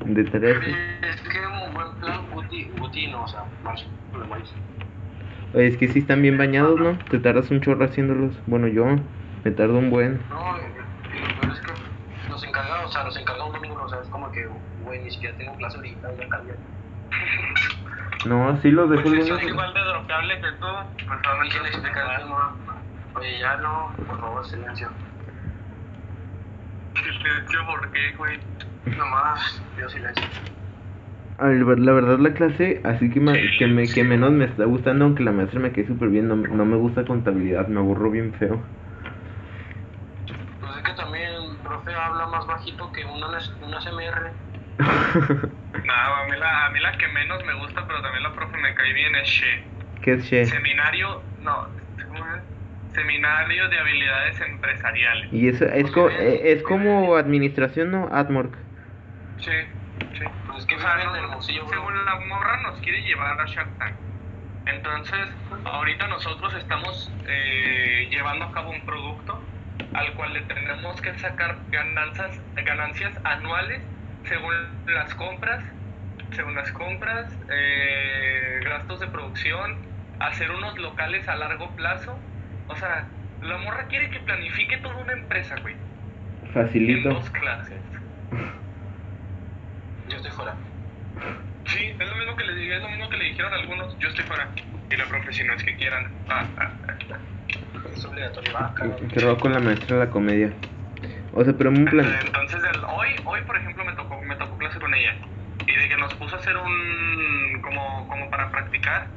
[0.05, 0.63] de tareas...
[1.03, 3.85] Es que un buen plan, Guti, Guti no, o sea, más.
[5.55, 6.99] Oye, es que sí están bien bañados, ¿no?
[7.11, 8.35] Te tardas un chorro haciéndolos.
[8.47, 8.87] Bueno, yo
[9.45, 10.21] me tardo un buen.
[10.29, 13.89] No, y lo peor es que nos encarga, o sea, nos encarga un domingo, o
[13.89, 14.49] sea, es como que,
[14.85, 16.55] güey, ni siquiera tengo clase ahorita, ya cambié.
[18.27, 20.67] No, sí los dejó Pues si son igual de dropeable que tú,
[21.07, 22.57] pues Me solamente quieren explicar el tema.
[23.15, 24.89] Oye, ya no, por favor, silencio.
[26.95, 28.39] Silencio, ¿por qué, güey?
[28.97, 30.25] Nomás, pido silencio.
[31.39, 34.65] A ver, La verdad la clase, así que, me, que, me, que menos me está
[34.65, 37.81] gustando, aunque la maestra me quede súper bien, no, me- no me gusta contabilidad, me
[37.81, 38.63] aburro bien feo.
[40.61, 44.33] Pues es que también el profe habla más bajito que una, una CMR.
[45.85, 48.57] No, a mí, la, a mí la que menos me gusta, pero también la profe
[48.59, 49.47] me cae bien es She.
[50.01, 50.47] ¿Qué es She?
[50.47, 51.67] Seminario, no,
[52.09, 52.54] ¿cómo es?
[52.95, 55.33] Seminario de habilidades empresariales.
[55.33, 58.09] Y eso es, co- eh, es como administración, ¿no?
[58.13, 58.57] Admork.
[59.39, 59.51] Sí,
[59.99, 60.25] sí.
[60.47, 63.95] Pues es que O sea, no- según la morra nos quiere llevar a Shark Tank.
[64.67, 65.29] Entonces,
[65.65, 69.45] ahorita nosotros estamos eh, llevando a cabo un producto
[69.93, 73.83] al cual le tenemos que sacar ganancias, ganancias anuales
[74.25, 74.55] según
[74.87, 75.63] las compras,
[76.31, 79.77] según las compras, eh, gastos de producción,
[80.21, 82.19] hacer unos locales a largo plazo.
[82.69, 83.07] O sea,
[83.43, 85.75] la morra quiere que planifique toda una empresa, güey,
[86.45, 87.09] en Facilito.
[87.11, 87.81] dos clases.
[90.09, 90.55] Yo estoy fuera.
[91.67, 94.09] Sí, es lo mismo que le dije, es lo mismo que le dijeron algunos, yo
[94.09, 94.49] estoy fuera.
[94.91, 96.07] Y la profe, si no es que quieran.
[96.29, 97.19] Ah, ah, ah.
[97.95, 98.53] Es obligatorio.
[99.17, 100.53] Robo con la maestra de la comedia.
[101.33, 102.07] O sea, pero un plan.
[102.27, 105.15] Entonces, el- hoy, hoy, por ejemplo, me tocó, me tocó clase con ella.
[105.67, 107.61] Y de que nos puso a hacer un.
[107.63, 109.09] como, como para practicar,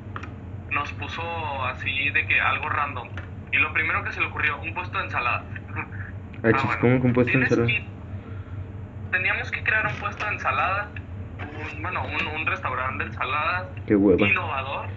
[0.72, 1.22] nos puso
[1.66, 3.10] así de que algo random.
[3.52, 5.46] Y lo primero que se le ocurrió, un puesto de ensalada.
[6.44, 7.68] Ah, chis, ¿cómo que un puesto de Tienes ensalada?
[7.68, 7.98] que-
[9.12, 10.92] Teníamos que crear un puesto de ensalada,
[11.40, 14.28] un- bueno, un, un restaurante de ensalada Qué hueva.
[14.28, 14.88] innovador,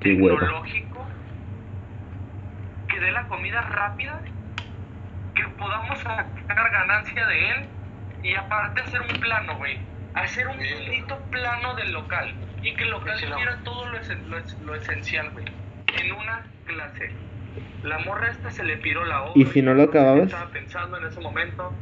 [0.00, 0.38] Qué hueva.
[0.38, 1.06] tecnológico,
[2.88, 4.20] que dé la comida rápida,
[5.34, 7.68] que podamos sacar ganancia de él
[8.22, 9.78] y aparte hacer un plano, güey.
[10.14, 12.32] Hacer un bonito plano del local
[12.62, 15.44] y que el local tuviera todo lo, esen- lo es- lo esencial, güey.
[16.00, 17.12] En una clase.
[17.82, 19.32] La morra esta se le piró la obra.
[19.34, 20.26] ¿Y si no lo acababas?
[20.26, 21.72] Estaba pensando en ese momento.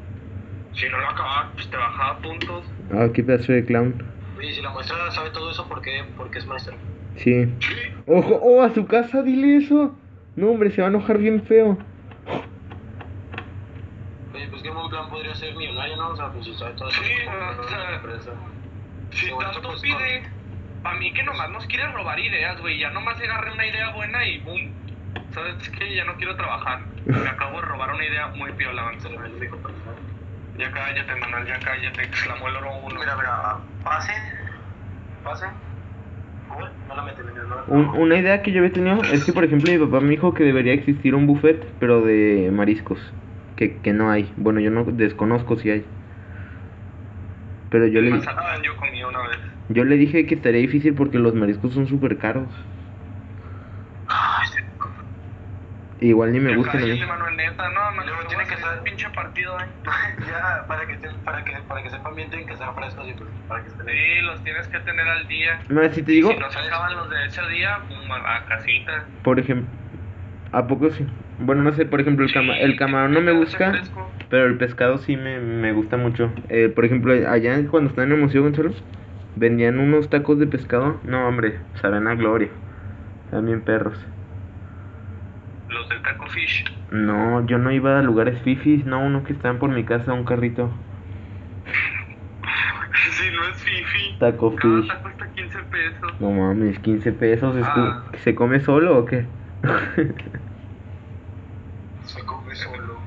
[0.74, 2.64] Si no lo acababa, pues te bajaba puntos.
[2.92, 4.02] Ah, qué pedazo de clown.
[4.38, 6.04] Oye, si la maestra sabe todo eso, ¿por qué?
[6.16, 6.74] Porque es maestra.
[7.16, 7.46] Sí.
[8.06, 9.94] Ojo, oh, a su casa, dile eso.
[10.34, 11.78] No, hombre, se va a enojar bien feo.
[14.34, 16.08] Oye, pues qué buen plan podría ser millonario, ¿no?
[16.08, 17.02] O sea, pues si sabe todo eso.
[17.02, 18.32] Sí, ¿cómo o sea, empresa?
[19.10, 20.22] Si tanto pues, pide,
[20.82, 22.78] para mí que nomás nos quiere robar ideas, güey.
[22.78, 24.72] Ya nomás agarré una idea buena y boom.
[25.34, 25.94] ¿Sabes qué?
[25.94, 26.80] Ya no quiero trabajar.
[27.06, 29.30] Me acabo de robar una idea muy piola, Se Manuel.
[29.32, 29.94] me lo dijo personal.
[30.58, 33.00] Ya cállate, Manuel, ya cállate, exclamó el oro uno.
[33.00, 34.12] Mira, mira, pase.
[35.24, 35.46] Pase.
[36.58, 39.32] Uy, no la meten, no la Un- una idea que yo había tenido es que,
[39.32, 42.98] por ejemplo, mi papá me dijo que debería existir un buffet, pero de mariscos.
[43.56, 44.32] Que, que no hay.
[44.36, 45.86] Bueno, yo no desconozco si hay.
[47.70, 49.38] Pero yo le, yo comí una vez.
[49.68, 52.48] yo le dije que estaría difícil porque los mariscos son súper caros.
[54.08, 54.58] Ay, sí.
[56.02, 56.98] Igual ni me Ya gustan a mí.
[56.98, 59.66] cállate, Manuel, neta, no, Manuel, Luego no tiene que ser- un pinche partido, eh.
[60.26, 63.30] ya, para que, para, que, para que sepan bien, tienen que estar frescos y pues,
[63.46, 65.60] para que estén Sí, los tienes que tener al día.
[65.68, 69.06] Mira, si te digo, Si no se acaban los de ese día, pum, a casita.
[69.22, 69.70] por ejemplo,
[70.52, 71.06] ¿a poco sí?
[71.38, 73.72] Bueno, no sé, por ejemplo, el, cama, el camarón no me gusta,
[74.28, 76.32] pero el pescado sí me, me gusta mucho.
[76.48, 78.72] Eh, por ejemplo, allá cuando estaba en el Museo Gonzalo,
[79.36, 81.00] vendían unos tacos de pescado.
[81.04, 82.50] No, hombre, saben a gloria.
[83.30, 83.98] También perros.
[85.72, 86.64] Los del Taco Fish.
[86.90, 90.24] No, yo no iba a lugares fifis, no, uno que estaban por mi casa, un
[90.24, 90.70] carrito.
[93.12, 94.16] Si no es Fifi.
[94.18, 94.88] Taco Cada Fish.
[94.88, 96.20] taco cuesta 15 pesos.
[96.20, 98.02] No mames, 15 pesos, ¿es Ah.
[98.18, 99.24] ¿se come solo o qué?
[102.06, 102.98] Se come solo.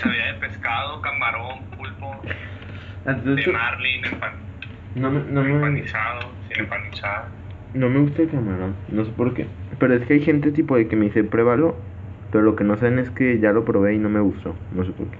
[0.00, 4.32] Sabía de pescado, camarón, pulpo, de Entonces, marlin, empan
[4.96, 7.26] no, me- no, me, empanizado, sin empanizado.
[7.74, 9.48] No me gusta el camarón, no sé por qué.
[9.78, 11.76] Pero es que hay gente tipo de que me dice, pruébalo,
[12.30, 14.84] pero lo que no saben es que ya lo probé y no me gustó, no
[14.84, 15.18] sé por qué.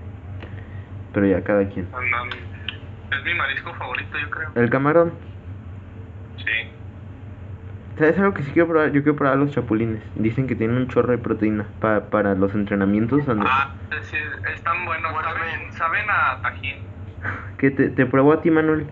[1.12, 1.88] Pero ya cada quien.
[3.10, 4.48] Es mi marisco favorito, yo creo.
[4.54, 5.14] El camarón,
[6.36, 6.50] Sí.
[7.96, 8.88] ¿sabes algo que sí quiero probar?
[8.92, 10.02] Yo quiero probar los chapulines.
[10.14, 13.28] Dicen que tienen un chorro de proteína pa- para los entrenamientos.
[13.28, 13.46] Ando.
[13.48, 14.16] Ah, sí,
[14.52, 16.76] están buenos, saben, saben a tajín.
[17.58, 18.90] ¿Qué te, te pruebo a ti, Manuel?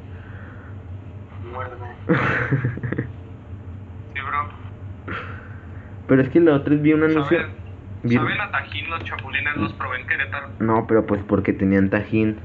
[1.42, 1.86] Muérdeme.
[6.06, 7.38] Pero es que la otra vez vi un anuncio.
[7.38, 7.52] Saben,
[8.02, 10.48] vi- saben a tajín los chapulines, los probé en Querétaro.
[10.58, 12.38] No, pero pues porque tenían tajín.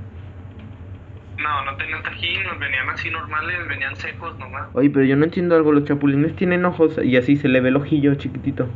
[1.37, 4.67] No, no tenían tajín, venían así normales, venían secos nomás.
[4.73, 5.71] Oye, pero yo no entiendo algo.
[5.71, 8.67] Los chapulines tienen ojos y así se le ve el ojillo chiquitito.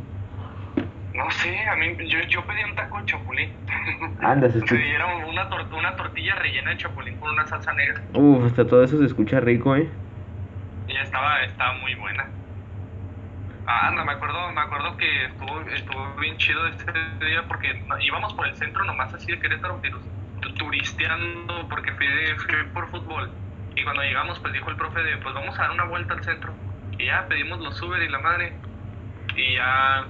[1.14, 3.48] No sé, a mí, yo, yo pedí un taco de chapulín.
[4.20, 4.82] Anda, se Me escucha.
[4.82, 8.00] dieron una, tor- una tortilla rellena de chapulín con una salsa negra.
[8.14, 9.88] Uf, hasta todo eso se escucha rico, ¿eh?
[10.88, 12.24] Y estaba, estaba muy buena.
[13.66, 16.92] Ah, no, me acuerdo, me acuerdo que estuvo, estuvo bien chido este
[17.24, 19.80] día porque íbamos por el centro nomás así de Querétaro,
[20.58, 23.30] turisteando porque fui, de- fui por fútbol.
[23.76, 26.22] Y cuando llegamos, pues dijo el profe de, pues vamos a dar una vuelta al
[26.24, 26.54] centro.
[26.98, 28.58] Y ya pedimos los Uber y la madre.
[29.36, 30.06] Y ya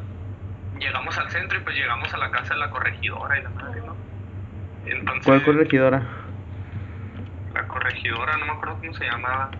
[0.79, 3.83] llegamos al centro y pues llegamos a la casa de la corregidora y la madre,
[3.87, 3.97] ¿no?
[4.87, 6.03] Entonces, ¿Cuál corregidora?
[7.55, 9.51] la corregidora, no me acuerdo cómo se llamaba.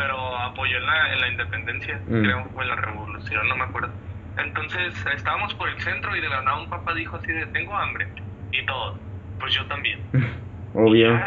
[0.00, 2.22] Pero apoyó en la, en la independencia, Mm.
[2.22, 3.90] creo, o en la revolución, no me acuerdo.
[4.38, 7.76] Entonces estábamos por el centro y de la nada un papá dijo así de, tengo
[7.76, 8.06] hambre.
[8.52, 8.98] Y todos,
[9.38, 9.98] pues yo también.
[10.74, 11.20] Obvio.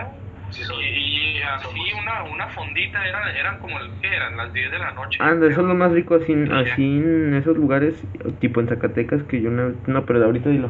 [0.82, 4.38] Y, y así una, una fondita, era, eran como, ¿qué eran?
[4.38, 5.18] Las 10 de la noche.
[5.20, 7.96] Anda, eso es lo más rico así, así en esos lugares,
[8.40, 10.70] tipo en Zacatecas, que yo no, no, pero ahorita dilo.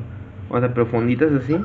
[0.49, 1.57] O sea, pero fonditas así.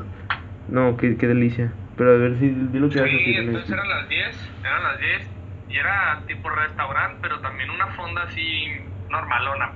[0.67, 1.71] No, qué, qué delicia.
[1.97, 4.99] Pero a ver si dilo que vas a Sí, entonces eran las 10, eran las
[4.99, 5.38] 10
[5.69, 8.67] y era tipo restaurante, pero también una fonda así
[9.09, 9.73] normalona.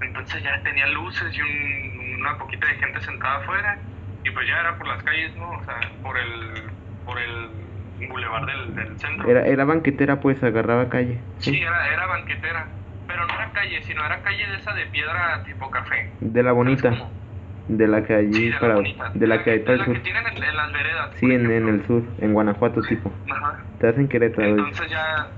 [0.00, 3.78] Entonces ya tenía luces y un- una poquita de gente sentada afuera
[4.22, 5.50] y pues ya era por las calles, ¿no?
[5.50, 6.70] O sea, por el
[7.04, 7.50] por el
[8.08, 9.28] bulevar del, del centro.
[9.28, 11.22] Era, era banquetera, pues, agarraba calle.
[11.38, 12.66] Sí, era, era banquetera,
[13.06, 16.16] pero no era calle, sino era calle de esa de piedra tipo café.
[16.20, 17.12] De la bonita.
[17.68, 18.74] De la que allí Sí, de la para.
[18.74, 19.10] bonita.
[19.14, 19.94] De la que hay para el sur.
[19.94, 21.10] que tienen en, en las veredas.
[21.16, 23.10] Sí, en, en el sur, en Guanajuato, tipo.
[23.30, 23.58] Ajá.
[23.80, 24.48] Te hacen Querétaro.
[24.48, 25.28] Entonces ya,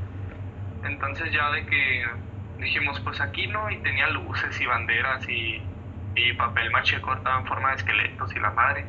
[0.85, 2.05] entonces ya de que
[2.59, 5.63] dijimos, pues aquí no, y tenía luces y banderas y,
[6.17, 8.85] y papel maché cortado en forma de esqueletos y la madre.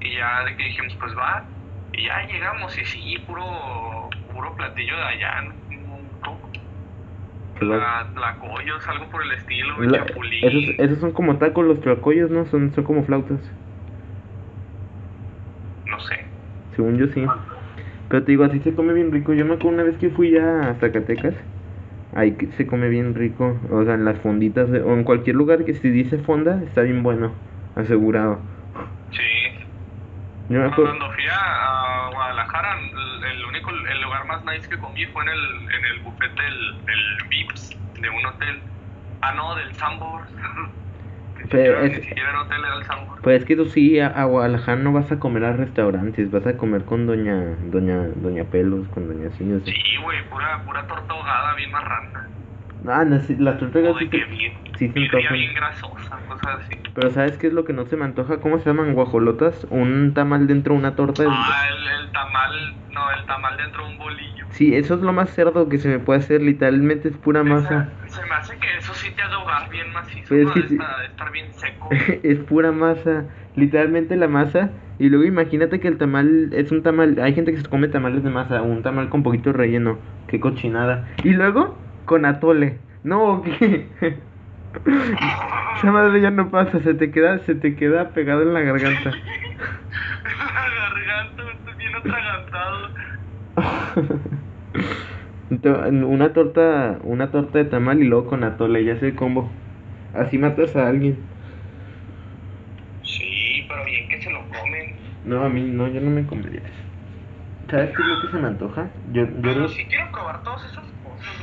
[0.00, 1.44] Y ya de que dijimos, pues va,
[1.92, 5.69] y ya llegamos, y sí, puro, puro platillo de allá, ¿no?
[7.60, 10.44] Tlacoyos, algo por el estilo, La- chapulín.
[10.44, 12.46] esos, esos son como tacos, los tlacoyos, ¿no?
[12.46, 13.40] Son, son como flautas.
[15.86, 16.14] No sé.
[16.76, 17.24] Según yo sí.
[18.08, 19.32] Pero te digo, así se come bien rico.
[19.34, 21.34] Yo me acuerdo una vez que fui ya a Zacatecas.
[22.14, 23.56] Ahí que se come bien rico.
[23.70, 24.68] O sea, en las fonditas.
[24.70, 27.34] de- o en cualquier lugar que se dice fonda, está bien bueno.
[27.76, 28.42] Asegurado.
[29.10, 29.22] Sí.
[30.48, 30.90] Yo me acuerdo.
[30.96, 32.68] Cuando fui a Guadalajara,
[33.68, 37.70] el, lugar más nice que comí fue en el, en el buffet del, del Vips,
[38.00, 38.62] de un hotel.
[39.22, 40.22] Ah, no, del Sambor.
[41.50, 43.20] Pero es- hotel, era el Sambor.
[43.22, 46.30] Pues es que tú sí, a, a Guadalajara no vas a comer a restaurantes.
[46.30, 49.60] Vas a comer con doña Doña Doña Pelos, con doña sea.
[49.64, 52.30] Sí, güey, pura, pura torta ahogada, bien marrana.
[52.86, 55.38] Ah, no, sí, las tortugas sí que bien, sí se birria antojan.
[55.38, 56.76] bien grasosa, cosas así.
[56.94, 58.38] Pero ¿sabes qué es lo que no se me antoja?
[58.40, 58.94] ¿Cómo se llaman?
[58.94, 59.66] Guajolotas.
[59.70, 61.24] Un tamal dentro de una torta.
[61.28, 64.46] Ah, el, el tamal, no, el tamal dentro de un bolillo.
[64.50, 66.40] Sí, eso es lo más cerdo que se me puede hacer.
[66.42, 67.90] Literalmente es pura masa.
[68.06, 70.54] Se me hace que eso sí te ahogar bien macizo, Pues es ¿no?
[70.54, 70.74] que de, sí.
[70.74, 71.88] estar, de estar bien seco.
[72.22, 73.24] es pura masa.
[73.56, 74.70] Literalmente la masa.
[74.98, 77.18] Y luego imagínate que el tamal es un tamal.
[77.22, 78.62] Hay gente que se come tamales de masa.
[78.62, 79.98] Un tamal con poquito relleno.
[80.26, 81.08] Qué cochinada.
[81.24, 81.78] Y luego
[82.10, 82.80] con atole.
[83.04, 83.92] No, ¿qué?
[85.76, 86.80] Esa madre ya no pasa.
[86.80, 89.10] Se te queda, se te queda pegado en la garganta.
[89.10, 89.20] La
[90.80, 92.88] garganta, estoy bien atragantado.
[96.08, 99.52] Una torta, una torta de tamal y luego con atole, ya sé combo.
[100.12, 101.16] Así matas a alguien.
[103.04, 104.96] Sí, pero bien que se lo comen.
[105.24, 107.70] No, a mí no, yo no me comería eso.
[107.70, 108.90] ¿Sabes qué es lo que se me antoja?
[109.12, 110.82] Yo, yo Pero no- sí quiero probar cosas, lo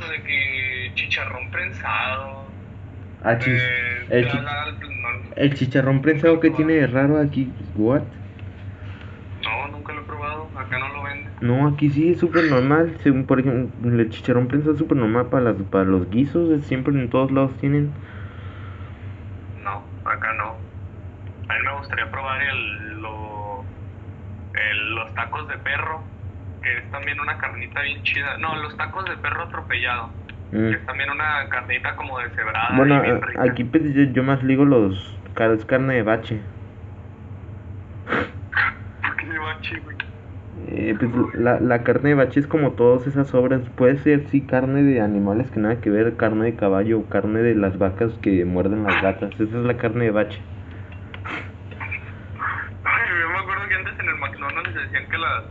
[0.08, 2.48] de que chicharrón prensado.
[3.22, 7.18] Ah, chis- eh, el, la- chi- la- no, el chicharrón prensado que tiene de raro
[7.18, 8.02] aquí, what?
[9.44, 11.32] no, nunca lo he probado, acá no lo venden.
[11.40, 12.96] No, aquí sí es súper normal.
[13.02, 16.50] Según, por ejemplo, el chicharrón prensado es súper normal para, las, para los guisos.
[16.50, 17.92] es Siempre en todos lados tienen.
[19.62, 20.56] No, acá no.
[21.48, 23.64] A mí me gustaría probar el, lo,
[24.54, 26.02] el- los tacos de perro,
[26.62, 28.36] que es también una carnita bien chida.
[28.38, 30.10] No, los tacos de perro atropellado,
[30.50, 30.68] Mm.
[30.70, 32.76] que es también una carnita como deshebrada.
[32.76, 33.42] Bueno, y bien a- rica.
[33.42, 35.18] aquí pues, yo, yo más ligo los...
[35.34, 36.42] car- Es carne de bache.
[39.02, 39.96] ¿Por qué de bache, güey?
[40.70, 43.60] Eh, pues la, la carne de bache es como todas esas obras.
[43.76, 47.40] Puede ser, sí, carne de animales que nada que ver, carne de caballo, o carne
[47.40, 49.32] de las vacas que muerden las gatas.
[49.34, 50.40] Esa es la carne de bache.
[52.84, 55.44] Ay, yo me acuerdo que antes en el McDonald's decían que las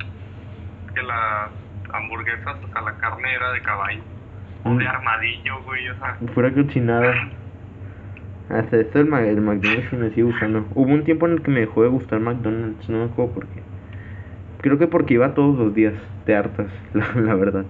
[0.98, 1.50] que las
[1.94, 4.02] hamburguesas, o sea, la carne era de caballo.
[4.64, 4.88] O de Mm.
[4.88, 6.18] armadillo, güey, o sea.
[6.34, 7.14] Fuera cochinada.
[8.50, 10.66] Hasta esto el, el McDonald's me sigue gustando.
[10.74, 13.46] Hubo un tiempo en el que me dejó de gustar McDonald's, no me acuerdo por
[13.48, 13.62] qué.
[14.62, 15.94] Creo que porque iba todos los días,
[16.26, 17.66] te hartas, la, la verdad.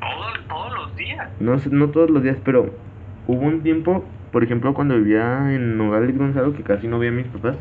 [0.00, 1.28] Todo, todos los días.
[1.38, 2.70] No, no todos los días, pero
[3.26, 7.14] hubo un tiempo, por ejemplo, cuando vivía en Nogales Gonzalo, que casi no veía a
[7.14, 7.56] mis papás,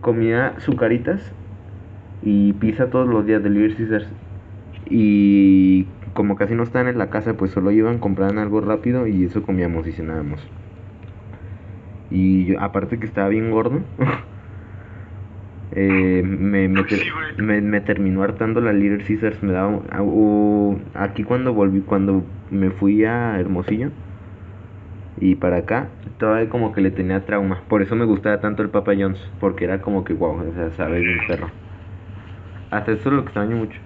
[0.00, 1.32] comía sucaritas
[2.22, 4.14] y pizza todos los días de Little Caesars.
[4.86, 9.24] Y como casi no estaban en la casa, pues solo iban, compraban algo rápido y
[9.24, 10.40] eso comíamos y cenábamos.
[12.08, 13.84] Y yo, aparte que estaba bien gordo,
[15.70, 19.42] eh, me, me, ter- me, me terminó hartando la Little Caesars.
[19.42, 23.92] Me daba, un- uh, aquí cuando volví, cuando me fui a Hermosillo
[25.16, 27.64] y para acá, todavía como que le tenía trauma.
[27.68, 30.70] Por eso me gustaba tanto el Papa John's, porque era como que wow, o sea,
[30.72, 31.52] sabe bien perro.
[32.72, 33.78] Hasta eso es lo que extraño mucho,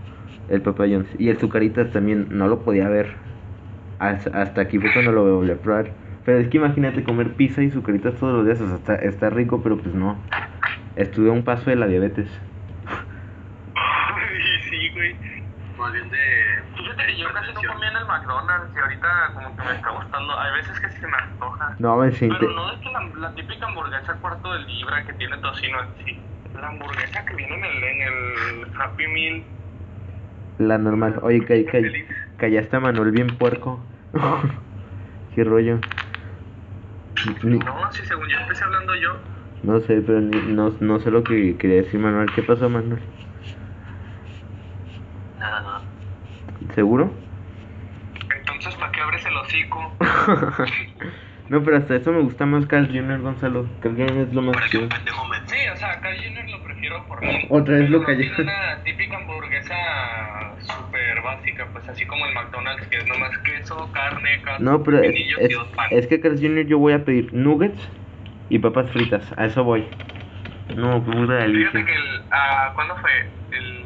[0.49, 1.09] el Papa John's.
[1.19, 3.17] Y el Zucaritas también, no lo podía ver.
[3.99, 5.91] Hasta, hasta aquí fue cuando lo volví a probar.
[6.25, 9.31] Pero es que imagínate comer pizza y Zucaritas todos los días, o sea, está, está
[9.31, 10.17] rico, pero pues no.
[10.95, 12.29] Estuve a un paso de la diabetes.
[14.71, 15.15] Sí, güey.
[15.79, 16.19] Más bien de.
[16.77, 19.91] Fíjate que yo casi no comía en el McDonald's y ahorita como que me está
[19.91, 20.39] gustando.
[20.39, 21.77] Hay veces que se me antoja.
[21.79, 22.37] No, me siente...
[22.41, 26.05] Pero no es que la, la típica hamburguesa cuarto de libra que tiene tocino en
[26.05, 26.19] sí.
[26.61, 29.45] La hamburguesa que viene en el, en el Happy Meal.
[30.59, 31.19] La normal.
[31.23, 33.85] Oye, que, que, callaste a Manuel bien puerco.
[35.35, 35.79] Qué rollo.
[37.43, 39.19] Ni- No, si según yo empecé hablando yo.
[39.63, 42.31] no sé, pero ni- no, no sé lo que quería decir Manuel.
[42.35, 43.03] ¿Qué pasó, Manuel?
[45.39, 45.83] Nada, nada.
[46.75, 47.13] ¿Seguro?
[48.39, 49.97] Entonces, ¿para qué abres el hocico?
[51.49, 53.21] no, pero hasta eso me gusta más Carl Jr.
[53.21, 53.67] Gonzalo.
[53.81, 54.17] Carl Jr.
[54.29, 54.83] es lo más Para que chido.
[54.85, 55.37] un pendejo me.
[57.49, 58.31] Otra vez lo callé.
[58.35, 59.75] Tiene una típica hamburguesa
[60.61, 64.99] súper básica, pues así como el McDonald's, que es nomás queso, carne, carne, No, pero
[64.99, 65.99] es, pepinillos y es, dos panes.
[65.99, 66.67] es que Carl Jr.
[66.67, 67.89] yo voy a pedir nuggets
[68.49, 69.25] y papas fritas.
[69.37, 69.87] A eso voy.
[70.75, 71.71] No, qué puta delicia.
[71.71, 72.23] Fíjate que el.
[72.33, 73.11] ah, ¿Cuándo fue?
[73.53, 73.85] El.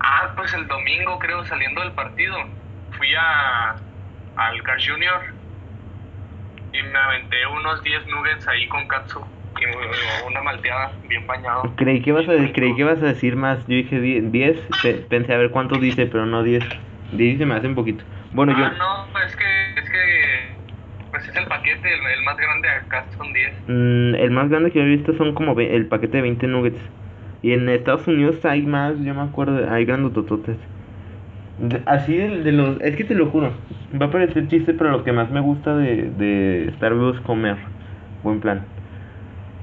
[0.00, 2.36] Ah, pues el domingo, creo, saliendo del partido.
[2.96, 3.76] Fui a.
[4.36, 5.34] al Car Junior.
[6.72, 9.24] Y me aventé unos 10 nuggets ahí con katsu.
[9.60, 11.62] Y una malteada bien bañado.
[11.76, 13.66] Creí que, vas a, creí que vas a decir más.
[13.66, 14.32] Yo dije 10.
[14.32, 16.64] 10, pe- pensé a ver cuánto dice, pero no 10.
[17.12, 18.04] 10 se me hace un poquito.
[18.32, 18.64] Bueno, yo.
[18.64, 19.44] Ah, no, es que.
[19.80, 20.60] Es que.
[21.10, 23.52] Pues es el paquete, el, el más grande acá son 10.
[23.66, 26.46] Mm, el más grande que yo he visto son como ve- el paquete de 20
[26.46, 26.80] nuggets.
[27.42, 30.56] Y en Estados Unidos hay más, yo me acuerdo, hay grandotototes.
[31.58, 32.80] De- Así de, de los...
[32.80, 33.52] Es que te lo juro,
[34.00, 37.20] va a parecer chiste, pero lo que más me gusta de, de estar vivo es
[37.20, 37.56] comer.
[38.22, 38.64] Buen plan.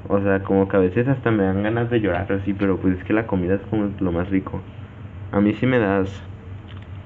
[0.10, 2.98] O sea, como que a veces hasta me dan ganas de llorar así, pero pues
[2.98, 4.62] es que la comida es como lo más rico.
[5.32, 6.24] A mí si me das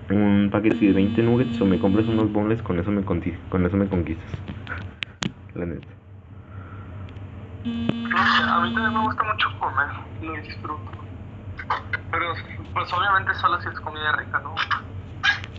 [0.10, 3.78] un paquete de 20 nuggets o me compras unos boneless, con eso me, con eso
[3.78, 4.30] me conquistas.
[5.56, 5.88] La neta.
[7.64, 9.88] A mí también me gusta mucho comer,
[10.22, 10.91] lo disfruto.
[12.12, 12.34] Pero,
[12.74, 14.54] pues obviamente solo si es comida rica, ¿no?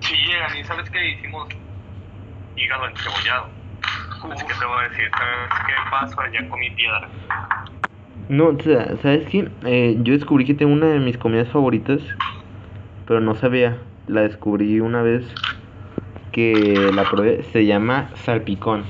[0.01, 1.49] Si llegan y sabes que hicimos
[2.57, 3.62] hígado encebollado.
[4.31, 6.39] Así que te voy a decir, ¿sabes qué?
[6.43, 7.09] Ya comí piedra.
[8.29, 9.51] No, o sea, ¿sabes qué?
[9.65, 12.01] Eh, yo descubrí que tengo una de mis comidas favoritas,
[13.07, 13.79] pero no sabía.
[14.07, 15.25] La descubrí una vez
[16.33, 17.43] que la probé.
[17.45, 18.85] Se llama salpicón.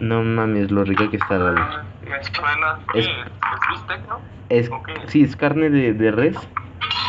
[0.00, 1.36] No mames, lo rica que está.
[1.56, 2.78] Ah, Me suena.
[2.94, 3.12] Es- ¿Qué?
[3.12, 4.20] ¿Es bistec, no?
[4.48, 4.70] Es,
[5.10, 6.36] sí, es carne de, de res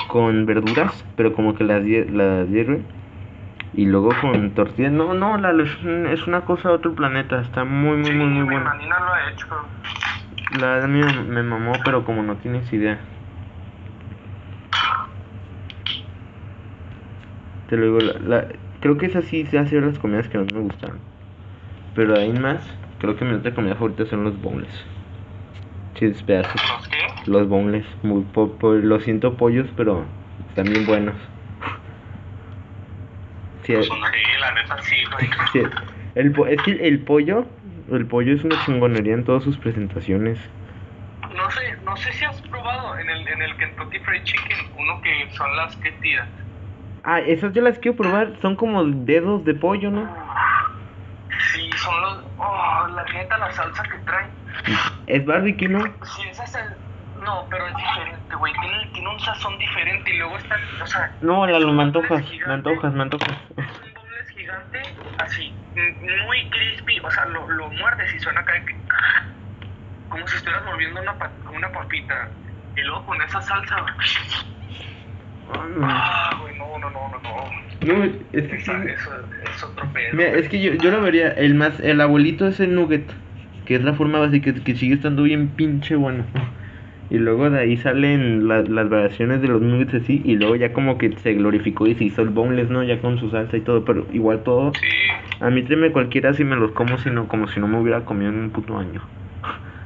[0.07, 2.85] con verduras, pero como que las, las hierven.
[3.74, 4.91] Y luego con tortillas.
[4.91, 7.41] No, no, Lalo, es, un- es una cosa de otro planeta.
[7.41, 8.70] Está muy, muy, Sí, muy, muy mi buena.
[8.72, 9.45] manina lo ha hecho.
[10.59, 13.01] La verdad me, me mamó, pero como no tienes idea.
[17.68, 18.47] Te lo digo, la, la-
[18.80, 21.01] creo que esas sí se hacen las comidas que más me gustaron.
[21.93, 22.65] Pero ahí más,
[22.99, 24.86] creo que mi otra comida favorita son los boneless.
[25.95, 26.53] Chidos pedazos.
[26.55, 27.30] ¿Los qué?
[27.30, 27.86] Los boneless.
[28.03, 30.05] Muy po- po- lo siento pollos, pero
[30.47, 31.15] están bien buenos.
[33.68, 34.95] Sí, Sí, la neta sí,
[35.51, 35.61] sí,
[36.15, 37.45] el, po- es que el pollo,
[37.91, 40.39] el pollo es una chingonería en todas sus presentaciones.
[41.36, 45.01] No sé, no sé si has probado en el, en el Kentucky Fried Chicken uno
[45.01, 46.28] que son las que tiras.
[47.03, 48.38] Ah, esas yo las quiero probar.
[48.41, 50.09] Son como dedos de pollo, ¿no?
[51.53, 52.26] Sí, son los.
[52.38, 54.28] Oh, la neta, la salsa que trae.
[55.07, 55.80] Es barbecue, ¿no?
[56.03, 56.78] Sí, esa sal.
[57.24, 58.53] No, pero es diferente, güey.
[58.61, 60.57] Tiene, tiene un sazón diferente y luego está.
[60.82, 61.11] O sea.
[61.22, 63.30] No, Lalo, me antojas, me antojas, me antojas.
[63.30, 64.82] Es un boneless gigante,
[65.20, 65.53] así,
[66.26, 66.99] muy crispy.
[66.99, 68.53] O sea, lo, lo muerdes y suena acá.
[70.09, 71.15] Como si estuvieras mordiendo una,
[71.53, 72.30] una papita.
[72.76, 73.86] Y luego con esa salsa.
[75.82, 77.93] Ah, güey, no, no, no, no, no.
[77.93, 78.72] No, es que sí.
[78.72, 79.11] Eso
[79.43, 80.13] es otro pedo.
[80.13, 83.09] Mira, es que yo, yo lo vería, el más, el abuelito es el nugget,
[83.65, 86.26] que es la forma básica, que sigue estando bien pinche bueno.
[87.09, 90.73] Y luego de ahí salen la- las variaciones de los nuggets así, y luego ya
[90.73, 92.83] como que se glorificó y se hizo el boneless, ¿no?
[92.83, 94.73] Ya con su salsa y todo, pero igual todo.
[94.73, 94.87] Sí.
[95.39, 98.31] A mí tráeme cualquiera si me los como, sino como si no me hubiera comido
[98.31, 99.01] en un puto año.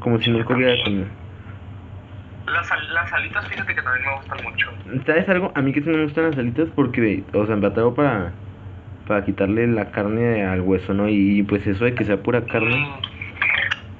[0.00, 1.06] Como si nunca hubiera comido.
[2.46, 5.04] La, sal- la alitas, fíjate que también me gustan mucho.
[5.06, 5.52] ¿Sabes algo?
[5.54, 8.34] A mí que sí me gustan las alitas porque, o sea, batallo para,
[9.06, 11.08] para quitarle la carne al hueso, ¿no?
[11.08, 12.76] Y pues eso de que sea pura carne.
[12.76, 13.13] Mm.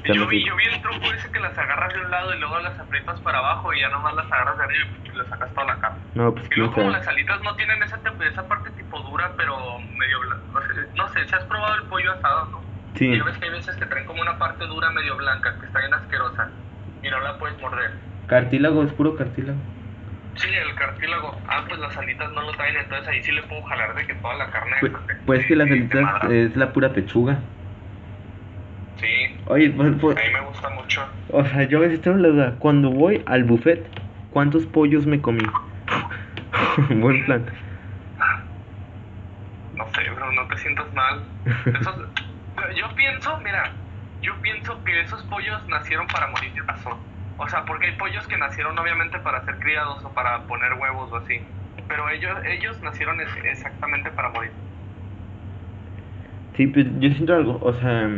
[0.05, 2.59] Yo vi, yo vi el truco ese que las agarras de un lado y luego
[2.61, 5.67] las aprietas para abajo y ya nomás las agarras de arriba y le sacas toda
[5.67, 5.99] la carne.
[6.15, 7.99] No, pues Y luego como las alitas no tienen esa,
[8.29, 10.45] esa parte tipo dura, pero medio blanca.
[10.95, 12.61] No sé, si has probado el pollo asado, ¿no?
[12.97, 15.67] Sí, Y ves que hay veces que traen como una parte dura medio blanca, que
[15.67, 16.51] está bien asquerosa,
[17.03, 17.93] y no la puedes morder.
[18.27, 19.59] cartílago, es puro cartílago.
[20.37, 21.39] Sí, el cartílago.
[21.49, 24.15] Ah, pues las alitas no lo traen, entonces ahí sí le puedo jalar de que
[24.15, 24.77] toda la carne...
[24.81, 24.93] Pues,
[25.27, 27.39] pues que las alitas es la pura pechuga.
[29.05, 31.07] Sí, Oye, pues, pues, a mí me gusta mucho.
[31.29, 32.57] o sea, yo a veces tengo la duda.
[32.59, 33.87] Cuando voy al buffet,
[34.31, 35.45] ¿cuántos pollos me comí?
[36.89, 37.45] Buen plan.
[39.73, 41.21] No sé, bro, no te sientas mal.
[41.45, 42.09] Esos-
[42.77, 43.75] yo pienso, mira,
[44.23, 46.97] yo pienso que esos pollos nacieron para morir de razón.
[47.37, 51.13] O sea, porque hay pollos que nacieron obviamente para ser criados o para poner huevos
[51.13, 51.35] o así.
[51.89, 54.53] Pero ellos, ellos nacieron exactamente para morir.
[56.57, 58.09] Sí, pues yo siento algo, o sea,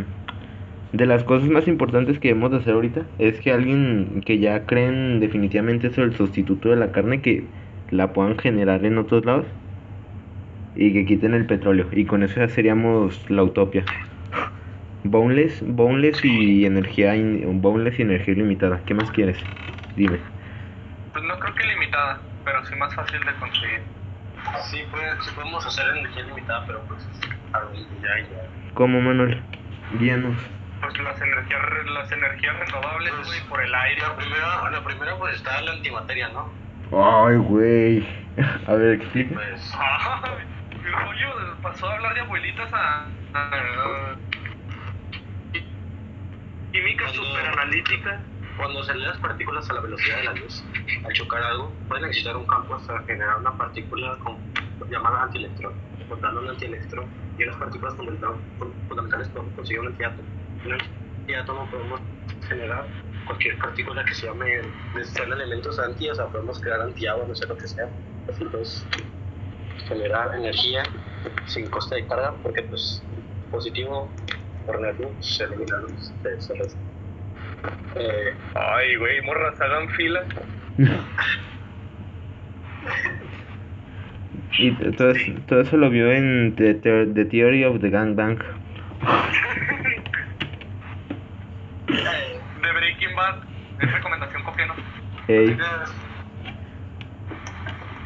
[0.92, 4.64] de las cosas más importantes que debemos de hacer ahorita es que alguien que ya
[4.66, 7.50] creen definitivamente eso el sustituto de la carne que
[7.90, 9.46] la puedan generar en otros lados
[10.74, 13.84] y que quiten el petróleo y con eso ya seríamos la utopia.
[15.04, 18.80] Boneless, boneless y energía in- boneless y energía ilimitada.
[18.86, 19.38] ¿Qué más quieres?
[19.94, 20.18] Dime.
[21.12, 23.80] Pues no creo que limitada, pero sí más fácil de conseguir.
[24.70, 27.08] Sí, pues, sí podemos hacer energía limitada, pero pues
[27.52, 28.72] algo ya, ya.
[28.74, 29.40] ¿Cómo Manuel?
[29.98, 30.36] Guíanos.
[30.80, 34.02] Pues las energías, re- las energías renovables, Pues, güey, por el aire.
[34.02, 36.52] La primera, la primera pues está la antimateria, ¿no?
[36.92, 38.06] Ay, güey.
[38.66, 39.34] A ver, explica.
[39.34, 39.72] Pues
[40.92, 44.16] rollo pasó a hablar de abuelitas a, a-
[46.72, 48.20] química Cuando- super analítica.
[48.56, 50.64] cuando salen las partículas a la velocidad de la luz,
[51.04, 54.38] al chocar algo, pueden existir un campo hasta generar una partícula con-
[54.90, 55.72] llamada antielectrón.
[55.98, 57.06] Encontrando un antielectrón
[57.38, 60.28] y las partículas fundamental- fun- fundamentales conseguir un antiátomo.
[60.66, 60.72] Un
[61.28, 62.00] antiátomo podemos
[62.48, 62.84] generar
[63.26, 64.60] cualquier partícula que se llame,
[65.04, 67.88] sean elementos anti, o sea, podemos crear antiagua, no sé lo que sea.
[68.40, 68.86] Entonces,
[69.88, 70.82] generar energía
[71.46, 73.02] sin coste de carga, porque pues
[73.50, 74.12] positivo
[74.64, 76.80] por negativo se elimina luz, se, se resta.
[77.96, 80.24] Eh, Ay, güey, morras, hagan fila.
[84.58, 88.38] Y todo, eso, todo eso lo vio en The, The- The Theory of the Gangbang.
[93.80, 94.76] Es recomendación, cópianos.
[95.28, 95.56] Ey.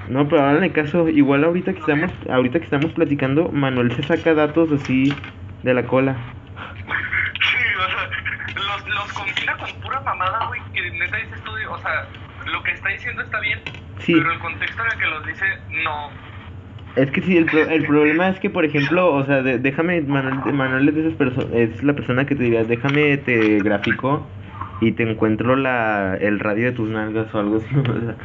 [0.09, 4.35] No, pero háganle caso, igual ahorita que estamos, ahorita que estamos platicando, Manuel se saca
[4.35, 5.15] datos así
[5.63, 6.17] de la cola.
[7.41, 11.79] Sí, o sea, los, los combina con pura mamada, güey, que neta dices tú, o
[11.79, 12.07] sea,
[12.51, 13.61] lo que está diciendo está bien,
[13.99, 14.15] Sí.
[14.15, 15.45] pero el contexto en el que los dice,
[15.85, 16.11] no.
[16.97, 20.01] Es que sí, el, pro- el problema es que, por ejemplo, o sea, de- déjame,
[20.01, 24.29] Manuel, Manuel es, de esas es la persona que te diría, déjame, te grafico
[24.81, 27.67] y te encuentro la, el radio de tus nalgas o algo así.
[27.79, 28.17] o sea.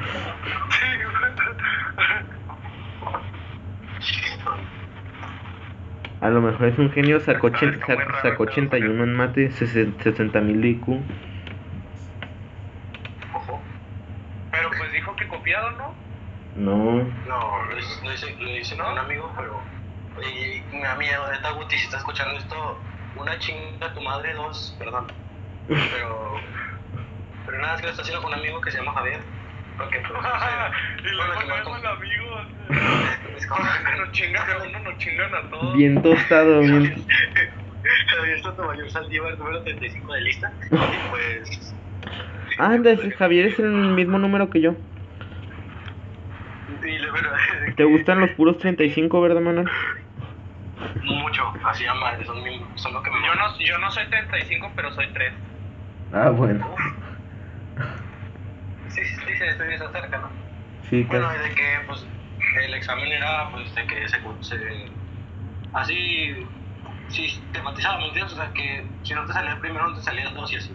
[4.00, 4.16] Sí,
[6.22, 8.52] A lo mejor es un genio, sacó, Está- ochen- está muy sac- raro sacó ese
[8.62, 10.88] 81 en mate, 60 mil de IQ.
[13.34, 13.62] ojo.
[14.52, 15.94] pero pues dijo que copiado, ¿no?
[16.56, 19.60] No, No, lo hice, lo hice, lo hice con un amigo, pero.
[20.22, 22.80] Y me da miedo, neta, Guti, si estás escuchando esto,
[23.18, 25.06] una chinga a tu madre, dos, perdón.
[25.68, 26.40] Pero.
[27.46, 29.20] Pero nada, es que lo está haciendo con un amigo que se llama Javier.
[29.78, 32.48] Porque, pues, no sé, y luego que me es amigos.
[33.36, 33.66] Es como
[33.98, 35.76] Nos chingan a uno, nos chingan a todos.
[35.76, 37.06] bien tostado, bien...
[38.08, 40.54] Javier Sotomayor Saldívar, número 35 de lista.
[40.72, 41.76] Y pues.
[42.58, 44.76] Anda, ese Javier es el mismo número que yo.
[46.84, 47.30] Y le bueno,
[47.76, 49.70] ¿Te gustan los puros 35, verdad, Manuel?
[51.04, 52.38] Mucho, así llama, son,
[52.76, 55.34] son lo que me Yo no, yo no soy 35, pero soy 3.
[56.16, 56.66] Ah, bueno.
[58.88, 60.30] Sí, sí, sí, se estoy se acerca, ¿no?
[60.90, 61.40] Sí, Bueno, casi.
[61.40, 62.06] y de que pues
[62.66, 64.92] el examen era pues de que se, se
[65.74, 66.48] así
[67.10, 68.34] sistematizado, ¿me entiendes?
[68.34, 70.56] O sea que si no te salía el primero, no te salía el dos y
[70.56, 70.74] así,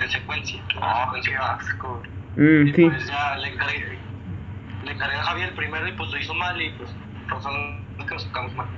[0.00, 0.62] en secuencia.
[0.80, 1.52] Ah, en secuencia.
[1.56, 2.02] asco.
[2.36, 2.88] Mm, Y sí.
[2.88, 3.98] pues ya le encargué,
[4.84, 6.90] le encargué a Javier el primero y pues lo hizo mal y pues
[7.42, 7.54] son
[7.98, 8.68] los que nos sacamos mal.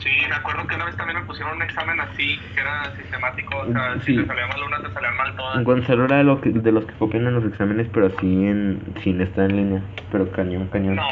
[0.00, 3.58] Sí, me acuerdo que una vez también me pusieron un examen así, que era sistemático,
[3.58, 5.62] o sea, si te salía mal una, te salían mal todas.
[5.62, 8.82] Gonzalo era de, lo que, de los que copian en los exámenes, pero así en,
[9.02, 10.96] sin estar en línea, pero cañón, cañón.
[10.96, 11.06] No,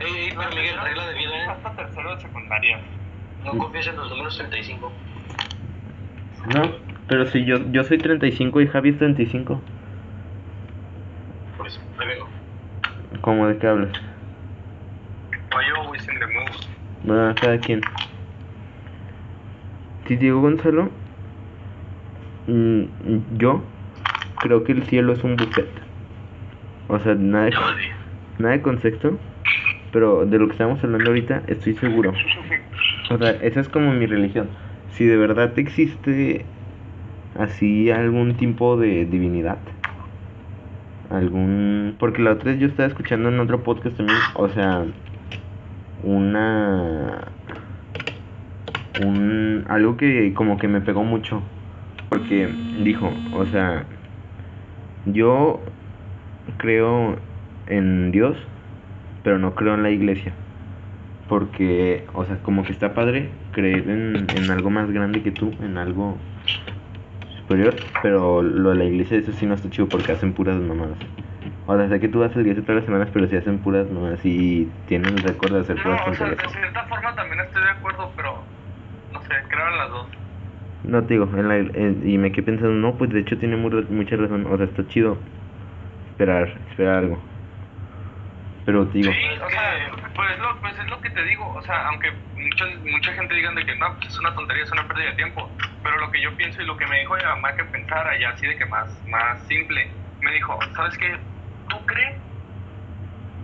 [0.00, 2.78] hey, pero Miguel, regla de vida hasta tercero de secundaria.
[3.44, 4.92] No confíes en los números 35.
[6.54, 6.62] No,
[7.08, 9.62] pero si yo, yo soy 35 y Javi es 35.
[11.56, 12.28] Pues, me vengo.
[13.22, 13.92] ¿Cómo de qué hablas?
[15.54, 15.74] Why you
[16.18, 16.67] the?
[17.08, 17.80] Bueno, cada quien.
[20.06, 20.90] Si digo Gonzalo,
[22.46, 22.82] mm,
[23.38, 23.62] yo
[24.40, 25.70] creo que el cielo es un buffet.
[26.86, 27.52] O sea, nada de,
[28.38, 29.18] nada de concepto,
[29.90, 32.12] pero de lo que estamos hablando ahorita estoy seguro.
[33.08, 34.50] O sea, esa es como mi religión.
[34.90, 36.44] Si de verdad existe
[37.38, 39.56] así algún tipo de divinidad,
[41.08, 41.96] algún...
[41.98, 44.84] Porque la otra vez yo estaba escuchando en otro podcast también, o sea,
[46.02, 47.28] una...
[49.04, 51.40] Un, algo que como que me pegó mucho,
[52.08, 52.48] porque
[52.82, 53.84] dijo, o sea,
[55.06, 55.60] yo
[56.56, 57.16] creo
[57.68, 58.36] en Dios,
[59.22, 60.32] pero no creo en la iglesia.
[61.28, 65.52] Porque, o sea, como que está padre creer en, en algo más grande que tú,
[65.62, 66.16] en algo
[67.48, 70.98] superior, pero lo de la iglesia eso sí no está chido porque hacen puras mamadas.
[71.70, 73.90] O sea, sé que tú vas la iglesia todas las semanas, pero sí hacen puras
[73.90, 77.40] mamadas y tienen el récord de hacer No, puras o sea, de cierta forma también
[77.40, 78.48] estoy de acuerdo, pero
[79.12, 80.10] no sé, creo en las dos.
[80.82, 83.56] No te digo, en la, en- y me quedé pensando, no, pues de hecho tiene
[83.56, 85.22] mu- mucha razón, o sea, está chido
[86.08, 87.22] esperar, esperar algo.
[88.64, 91.62] Pero te digo, Sí, o sea, pues, lo, pues es lo que te digo, o
[91.62, 94.86] sea, aunque mucha, mucha gente digan de que no, pues es una tontería, es una
[94.88, 97.54] pérdida de tiempo, pero lo que yo pienso y lo que me dijo mi mamá
[97.56, 99.80] que pensara ya así de que más, más simple,
[100.20, 101.17] me dijo, ¿sabes qué?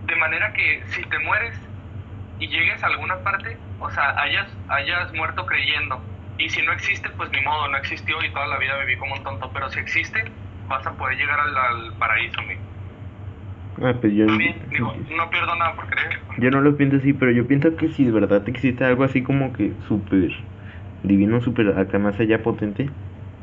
[0.03, 1.57] De manera que si te mueres
[2.39, 7.09] y llegues a alguna parte, o sea, hayas, hayas muerto creyendo, y si no existe,
[7.11, 9.79] pues ni modo, no existió y toda la vida viví como un tonto, pero si
[9.81, 10.23] existe,
[10.67, 12.55] vas a poder llegar al, al paraíso, mi.
[13.81, 14.25] ah, pues yo,
[14.69, 16.19] digo, no pierdo nada por creer.
[16.35, 19.23] yo no lo pienso así, pero yo pienso que si de verdad existe algo así
[19.23, 20.31] como que súper
[21.01, 22.95] divino, súper acá más allá potente,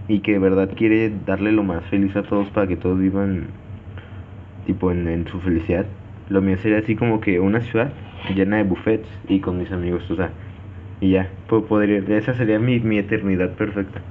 [0.06, 3.60] y que de verdad quiere darle lo más feliz a todos para que todos vivan
[4.64, 5.86] tipo en, en su felicidad,
[6.28, 7.92] lo mío sería así como que una ciudad
[8.34, 10.34] llena de buffets y con mis amigos, o sea,
[11.00, 14.02] y ya, po- podría, esa sería mi, mi eternidad perfecta.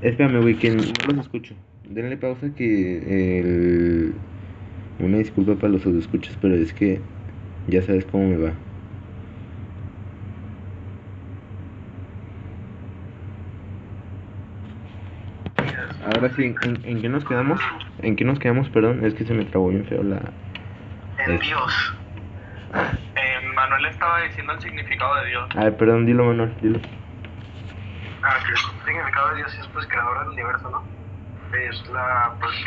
[0.00, 1.54] Espérame, güey, que no los escucho.
[1.82, 4.20] Denle pausa que el...
[4.98, 7.02] Una disculpa para los escuchas, pero es que
[7.66, 8.60] ya sabes cómo me va.
[16.14, 17.60] Ahora sí, ¿en, en qué nos quedamos?
[17.98, 18.68] ¿En qué nos quedamos?
[18.68, 20.20] Perdón, es que se me trabó bien feo la...
[21.18, 21.96] En Dios.
[22.74, 25.48] Eh, Manuel estaba diciendo el significado de Dios.
[25.56, 26.78] A ver, perdón, dilo Manuel, dilo.
[28.22, 30.84] Ah, que el significado de Dios es pues creador del universo, ¿no?
[31.56, 32.64] Es la, pues,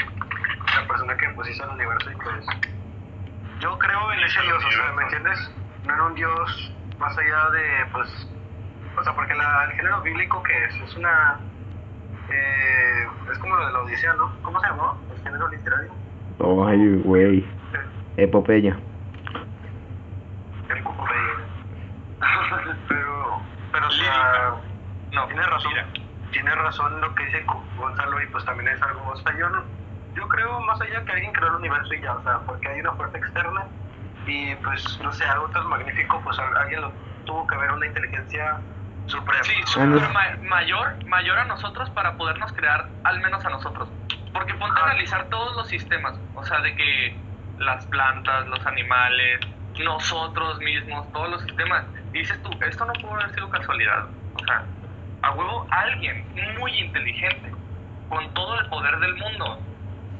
[0.76, 2.46] la persona que pues hizo el universo y pues...
[3.60, 5.52] Yo creo en ese Dios, o sea, ¿me entiendes?
[5.86, 8.30] No en un Dios más allá de, pues...
[8.98, 11.40] O sea, porque la, el género bíblico que es, es una...
[12.30, 14.32] Eh, es como lo de la Odisea, ¿no?
[14.42, 14.98] ¿Cómo se llamó?
[15.12, 15.92] El género literario.
[16.68, 17.48] Ay, güey.
[18.18, 18.78] Epopeya.
[20.70, 21.22] El Epopeya.
[22.88, 24.52] pero, pero, o sea...
[25.14, 25.72] No, Tiene razón.
[25.74, 25.88] mira.
[26.32, 27.46] Tiene razón lo que dice
[27.78, 29.64] Gonzalo y pues también es algo, o sea, yo, no-
[30.14, 32.82] yo creo más allá que alguien creó el universo y ya, o sea, porque hay
[32.82, 33.64] una fuerza externa
[34.26, 36.92] y pues no sé, algo tan magnífico, pues al- alguien lo
[37.26, 38.60] tuvo que ver una inteligencia
[39.08, 39.44] suprema.
[39.44, 43.90] Sí, super ma- mayor, mayor a nosotros para podernos crear al menos a nosotros.
[44.34, 44.92] Porque ponte a Ah.
[44.92, 47.18] analizar todos los sistemas, o sea, de que
[47.58, 49.40] las plantas, los animales,
[49.80, 51.86] nosotros mismos, todos los sistemas.
[52.14, 54.06] Y dices tú, esto no pudo haber sido casualidad.
[54.36, 54.64] O sea,
[55.24, 56.26] a huevo alguien
[56.60, 57.52] muy inteligente,
[58.10, 59.60] con todo el poder del mundo,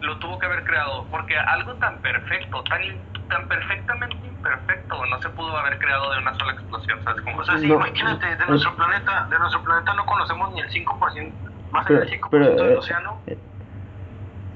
[0.02, 1.08] lo tuvo que haber creado.
[1.10, 2.82] Porque algo tan perfecto, tan,
[3.30, 7.00] tan perfectamente imperfecto, no se pudo haber creado de una sola explosión.
[7.04, 7.40] ¿Sabes cómo?
[7.40, 10.62] O sea, sí, No, imagínate, de es- nuestro planeta, de nuestro planeta no conocemos ni
[10.62, 13.36] el 5%, más allá del 5% pero, del eh, océano, y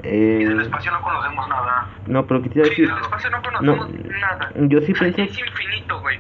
[0.04, 1.88] Eh, del espacio no conocemos nada.
[2.06, 2.96] no, pero ¿qué te iba a Sí, decir?
[2.96, 4.52] del espacio no conocemos No, nada.
[4.68, 6.20] yo sí O sea, pienso, Es infinito, güey.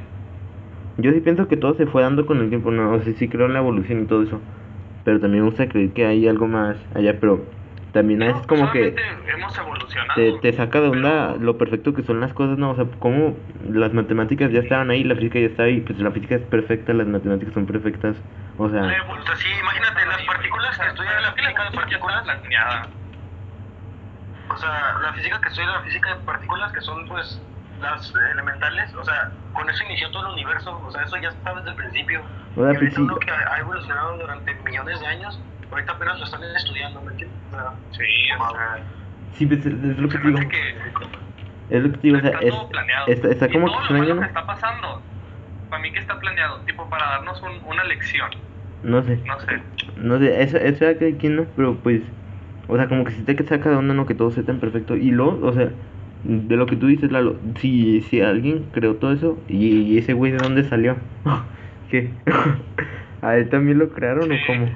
[0.97, 3.29] yo sí pienso que todo se fue dando con el tiempo, no, o sea, sí
[3.29, 4.41] creo en la evolución y todo eso,
[5.03, 7.49] pero también me gusta creer que hay algo más allá, pero
[7.91, 8.95] también es No, como que
[9.33, 10.15] hemos evolucionado.
[10.15, 12.71] te, te saca de pero- onda lo perfecto que son las cosas, ¿no?
[12.71, 13.35] O sea, como
[13.69, 16.93] las matemáticas ya estaban ahí, la física ya está ahí, pues la física es perfecta,
[16.93, 18.15] las matemáticas son perfectas,
[18.57, 22.87] o sea, La evolución, sí, imagínate, las partículas que estudian la física de partículas, planeada.
[24.49, 27.41] o sea, la física que estudia la física de partículas, que son pues
[27.81, 31.53] las elementales, o sea, con eso inició todo el universo, o sea, eso ya está
[31.55, 32.21] desde el principio.
[32.55, 33.07] O sea, y pues sí.
[33.25, 37.37] que ha evolucionado durante millones de años, ahorita apenas lo están estudiando, ¿me entiendes?
[37.91, 38.03] Sí,
[38.37, 38.77] o sea.
[39.33, 40.75] sí, pues, es, lo que digo, que
[41.69, 43.07] es lo que digo, o sea, está es, todo planeado.
[43.07, 45.01] está, está Y como todo lo que está pasando,
[45.69, 48.29] para mí que está planeado, tipo para darnos un- una lección.
[48.83, 49.17] No sé.
[49.25, 49.61] No sé.
[49.97, 51.45] No sé, eso, eso era cada quien, ¿no?
[51.55, 52.01] Pero pues,
[52.67, 54.95] O sea, como que si te saca de onda, no que todo sea tan perfecto.
[54.95, 55.71] Y luego, o sea,
[56.23, 60.31] de lo que tú dices, Lalo, si, si alguien creó todo eso, ¿y, ese güey
[60.31, 60.97] de dónde salió?
[61.89, 62.11] ¿Qué?
[63.21, 64.67] ¿A él también lo crearon o cómo?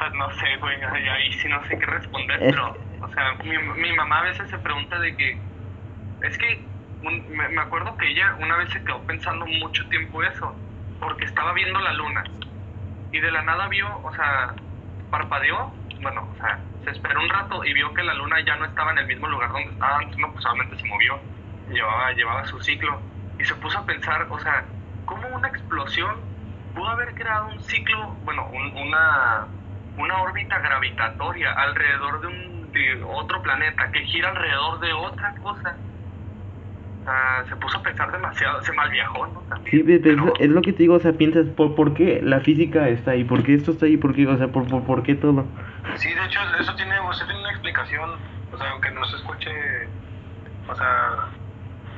[0.00, 3.92] Pues no sé, güey, ahí sí no sé qué responder, pero, o sea, mi, mi
[3.92, 5.38] mamá a veces se pregunta de que,
[6.22, 6.64] es que
[7.02, 10.56] me, me acuerdo que ella una vez se quedó pensando mucho tiempo eso,
[11.00, 12.24] porque estaba viendo la luna,
[13.12, 14.54] y de la nada vio, o sea,
[15.10, 15.70] parpadeó,
[16.00, 18.92] bueno, o sea, se esperó un rato y vio que la luna ya no estaba
[18.92, 21.20] en el mismo lugar donde estaba antes, no, pues solamente se movió,
[21.68, 23.02] llevaba, llevaba su ciclo,
[23.38, 24.64] y se puso a pensar, o sea,
[25.04, 26.16] ¿cómo una explosión
[26.74, 29.46] pudo haber creado un ciclo, bueno, una,
[29.96, 35.76] una órbita gravitatoria alrededor de un de otro planeta que gira alrededor de otra cosa?
[37.48, 39.42] se puso a pensar demasiado, se malviajó, ¿no?
[39.68, 43.12] Sí, es lo que te digo, o sea, piensas, ¿por, ¿por qué la física está
[43.12, 43.24] ahí?
[43.24, 43.96] ¿Por qué esto está ahí?
[43.96, 45.44] ¿Por qué, o sea, por, por, por qué todo?
[45.96, 48.10] Sí, de hecho, eso tiene, o sea, tiene una explicación,
[48.52, 49.50] o sea, aunque no se escuche,
[50.68, 51.30] o sea,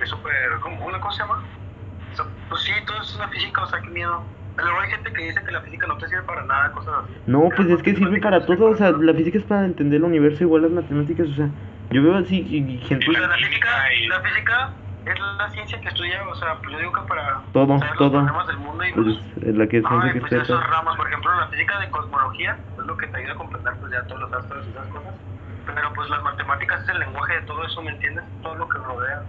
[0.01, 0.87] es súper, ¿cómo?
[0.87, 1.43] ¿Una cosa se llama?
[2.13, 4.23] O sea, pues sí, todo es una física, o sea, qué miedo.
[4.57, 7.15] Luego hay gente que dice que la física no te sirve para nada, cosas así.
[7.27, 10.05] No, pues es que sirve para todo, o sea, la física es para entender el
[10.05, 11.49] universo igual las matemáticas, o sea,
[11.91, 12.45] yo veo así
[12.87, 13.09] gente...
[13.09, 13.69] O sea, la física,
[14.09, 14.73] la física
[15.07, 18.13] es la ciencia que estudia, o sea, pues yo digo que para todo, saber todo.
[18.13, 21.09] los problemas del mundo y pues, pues, es la que ay, pues esas ramas, por
[21.09, 24.21] ejemplo, la física de cosmología es lo que te ayuda a comprender pues ya todos
[24.21, 25.15] los astros y esas cosas.
[25.75, 28.25] Pero pues las matemáticas es el lenguaje de todo eso, ¿me entiendes?
[28.43, 29.23] Todo lo que rodea.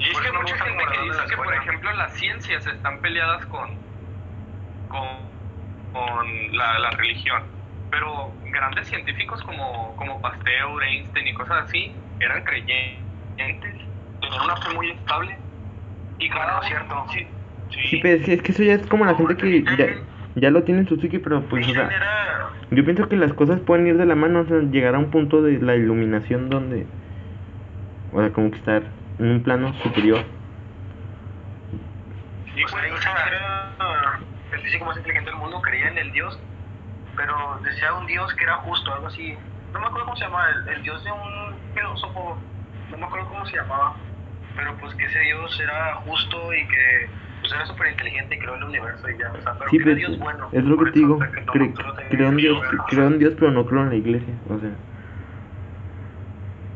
[0.00, 3.68] Y es que mucha gente que dice que, por ejemplo, las ciencias están peleadas con,
[4.88, 5.06] con,
[5.92, 7.42] con la, la religión.
[7.90, 13.76] Pero grandes científicos como, como Pasteur, Einstein y cosas así eran creyentes
[14.20, 15.36] tener una fe muy estable.
[16.18, 17.06] Y claro, cierto.
[17.12, 17.26] Sí,
[17.88, 18.00] sí.
[18.02, 19.86] pero es que, es que eso ya es como la gente que ya,
[20.34, 21.90] ya lo tiene en su psique, pero pues, o sea,
[22.70, 25.10] yo pienso que las cosas pueden ir de la mano, o sea, llegar a un
[25.10, 26.86] punto de la iluminación donde,
[28.12, 28.82] o sea, como que estar
[29.20, 30.24] en un plano superior.
[32.54, 34.18] Sí, pues, era
[34.52, 36.38] el físico más inteligente del mundo, creía en el Dios,
[37.16, 39.36] pero decía un Dios que era justo, algo así.
[39.72, 42.36] No me acuerdo cómo se llama, el, el Dios de un filósofo,
[42.90, 43.94] no me acuerdo cómo se llamaba
[44.56, 47.08] pero pues que ese Dios era justo y que
[47.40, 49.84] pues era súper inteligente y creó el universo y ya, o sea, pero sí, que
[49.84, 50.48] pero era Dios bueno.
[50.52, 51.18] Es lo que te digo,
[52.10, 54.70] creo en Dios, pero no creo en la iglesia, o sea.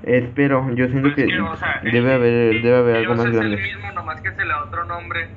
[0.07, 3.25] Espero, yo siento pues que, que o sea, debe el, haber debe haber algo Dios
[3.25, 3.57] más es grande.
[3.57, 5.29] el mismo, nomás que se le da otro nombre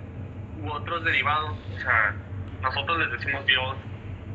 [0.62, 1.58] u otros derivados.
[1.74, 2.14] O sea,
[2.62, 3.78] nosotros les decimos Dios,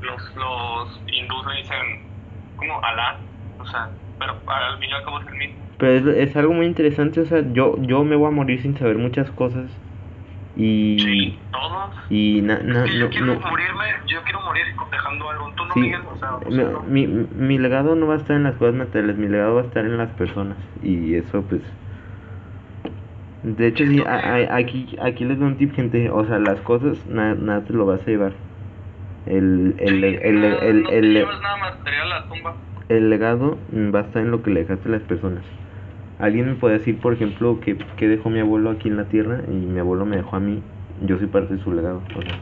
[0.01, 3.19] los, los hindús le dicen como Alá,
[3.59, 5.57] o sea, pero al fin y al cabo es el mismo.
[5.79, 8.79] Pero es, es, algo muy interesante, o sea, yo, yo me voy a morir sin
[8.79, 9.71] saber muchas cosas.
[10.57, 10.99] Y.
[10.99, 11.95] Sí, todos.
[12.11, 15.53] Y na, na, yo no, quiero no, morirme, yo quiero morir dejando algo.
[15.57, 16.83] Tú no, sí, Miguel, o sea, no, no.
[16.83, 19.65] mi, mi legado no va a estar en las cosas materiales, mi legado va a
[19.65, 20.59] estar en las personas.
[20.83, 21.63] Y eso, pues.
[23.43, 26.11] De hecho, sí, a, a, aquí, aquí les doy un tip, gente.
[26.11, 28.33] O sea, las cosas, nada, nada te lo vas a llevar.
[29.27, 30.45] El, el, Sí, el,
[30.91, 31.27] el,
[32.89, 35.43] el legado va a estar en lo que le dejaste a las personas.
[36.23, 39.41] Alguien me puede decir, por ejemplo, que, que dejó mi abuelo aquí en la tierra
[39.49, 40.63] y mi abuelo me dejó a mí.
[41.03, 42.01] Yo soy parte de su legado.
[42.17, 42.39] O sea,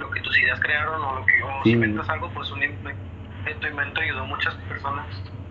[0.00, 1.70] Lo que tus ideas crearon o lo que o Sí.
[1.70, 2.90] si inventas algo, pues un invento,
[3.60, 5.06] tu invento ayudó a muchas personas.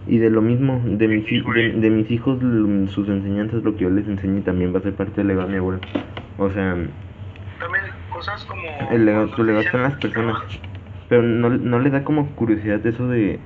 [0.07, 2.39] y de lo mismo, de mis, de, mis hijos,
[2.91, 5.53] sus enseñanzas, lo que yo les enseñe también va a ser parte del legado de
[5.53, 5.79] mi abuelo.
[6.37, 6.75] O sea,
[7.59, 8.61] También cosas como...
[8.91, 10.37] el legado, su legado está en las personas.
[11.09, 13.39] Pero no, no le da como curiosidad eso de...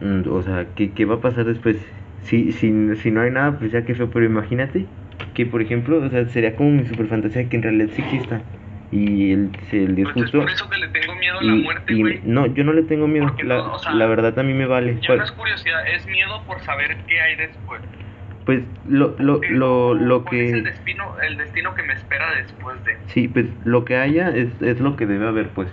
[0.00, 1.76] mm, O sea, ¿qué, qué va a pasar después?
[2.22, 4.86] Si, si, si no hay nada, pues ya que feo, pero imagínate
[5.34, 8.42] que, por ejemplo, o sea, sería como mi super fantasía que en realidad sí exista.
[8.92, 10.40] Y el, el Dios Pues es justo...
[10.40, 12.82] por eso que le tengo miedo a la Y, muerte, y no, yo no le
[12.82, 13.32] tengo miedo.
[13.44, 14.98] La, no, o sea, la verdad a mí me vale.
[15.00, 17.80] Ya no es curiosidad, es miedo por saber qué hay después.
[18.44, 20.70] Pues lo, lo, Porque lo, lo cuál es el que...
[20.70, 22.96] destino, el destino que me espera después de.
[23.06, 25.68] Sí, pues lo que haya es, es lo que debe haber, pues.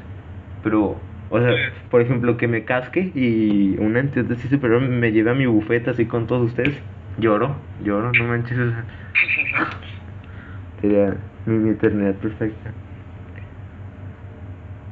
[0.63, 0.99] Pero,
[1.29, 1.53] o sea,
[1.89, 5.91] por ejemplo, que me casque y una entidad así superior me lleve a mi bufeta
[5.91, 6.79] así con todos ustedes.
[7.17, 8.57] Lloro, lloro, no manches.
[8.57, 8.85] o sea,
[10.81, 12.71] Sería mi, mi eternidad perfecta.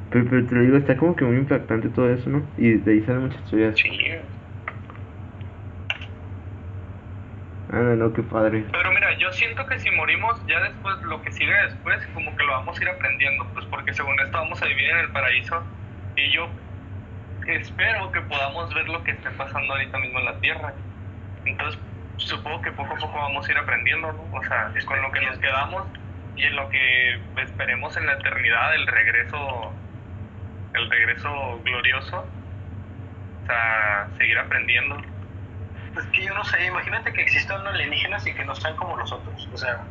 [0.10, 2.46] Pero, pero te lo digo, está como que muy impactante todo eso, ¿no?
[2.58, 3.76] Y de ahí salen muchas historias.
[3.78, 3.90] sí.
[7.72, 8.64] Ah, no, qué padre.
[8.72, 12.44] Pero mira, yo siento que si morimos, ya después, lo que sigue después, como que
[12.44, 15.62] lo vamos a ir aprendiendo, pues porque según esto vamos a vivir en el paraíso.
[16.16, 16.48] Y yo
[17.48, 20.74] espero que podamos ver lo que esté pasando ahorita mismo en la tierra.
[21.46, 21.80] Entonces,
[22.18, 24.38] supongo que poco a poco vamos a ir aprendiendo, ¿no?
[24.38, 25.84] O sea, con lo que nos quedamos
[26.36, 29.74] y en lo que esperemos en la eternidad, el regreso
[30.76, 32.26] el regreso glorioso.
[33.44, 34.98] O sea, seguir aprendiendo.
[35.98, 39.48] Es que yo no sé, imagínate que existan alienígenas y que no sean como nosotros.
[39.54, 39.82] O sea,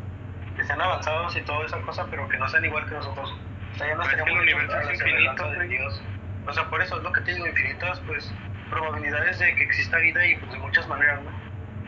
[0.56, 3.32] que sean avanzados y toda esa cosa, pero que no sean igual que nosotros.
[3.74, 5.68] O sea, ya no Pero es que el universo es infinito, de.
[5.68, 6.02] Dios.
[6.46, 8.32] O sea, por eso es lo que te digo, infinitas, pues,
[8.70, 11.30] probabilidades de que exista vida y pues de muchas maneras, ¿no?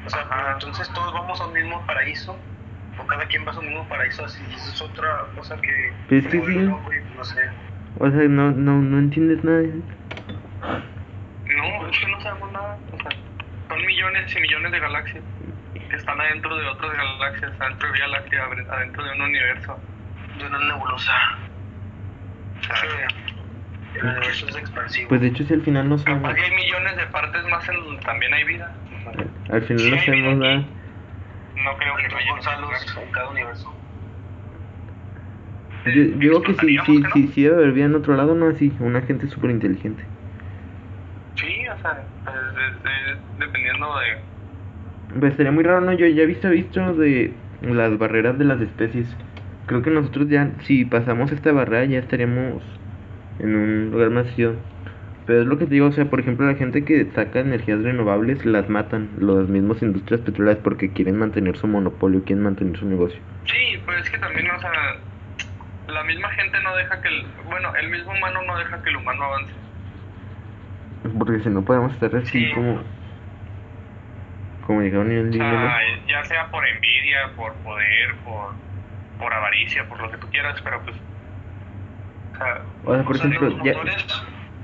[0.07, 0.53] O sea, Ajá.
[0.53, 2.39] entonces todos vamos a un mismo paraíso,
[2.99, 5.93] o cada quien va a su mismo paraíso, así, eso es otra cosa que...
[6.09, 6.59] Pues es que sí.
[6.61, 7.41] loco y, no sé.
[7.99, 9.63] O sea, no, no, no entiendes nada.
[9.63, 9.69] No,
[11.89, 12.79] es que no sabemos nada.
[12.93, 13.11] O sea,
[13.69, 15.25] son millones y millones de galaxias
[15.89, 19.79] que están adentro de otras galaxias, adentro de Vía Láctea, adentro de un universo.
[20.39, 21.13] De una nebulosa.
[22.59, 22.89] O sea, que
[24.31, 25.09] es expansivo.
[25.09, 26.35] Pues de hecho, si al final no capaz sabemos.
[26.35, 28.73] que hay millones de partes más en donde también hay vida.
[29.51, 30.57] Al final Sí no sabemos nada.
[31.65, 33.73] No creo que no haya Gonzalos en cada universo.
[35.87, 37.15] Yo digo que sí, ¿Explotaríamos sí, que no?
[37.15, 38.73] sí, sí debe haber vida en otro lado, no así.
[38.81, 40.05] Una gente súper inteligente.
[41.37, 42.03] Sí, o sea,
[43.39, 45.19] dependiendo de...
[45.21, 45.93] Pues estaría muy raro, ¿no?
[45.93, 47.33] Yo ya he visto, visto de
[47.63, 49.07] las barreras de las especies.
[49.67, 52.63] Creo que nosotros ya, si pasamos esta barrera, ya estaríamos
[53.39, 54.55] en un lugar más chido.
[55.27, 57.83] Pero es lo que te digo, o sea, por ejemplo, la gente que saca energías
[57.83, 62.87] renovables las matan, las mismas industrias petroleras, porque quieren mantener su monopolio, quieren mantener su
[62.87, 63.19] negocio.
[63.45, 64.71] Sí, pues es que también, o sea,
[65.89, 67.27] la misma gente no deja que el...
[67.51, 69.53] Bueno, el mismo humano no deja que el humano avance.
[71.19, 72.53] Porque si no podemos estar así Sí.
[72.53, 72.81] como.
[74.67, 75.79] Como dijeron en el sea,
[76.09, 78.53] ya sea por envidia, por poder, por,
[79.19, 80.97] por avaricia, por lo que tú quieras, pero pues...
[82.37, 83.73] O sea, O sea, por ejemplo, los ya.
[83.73, 84.07] motores,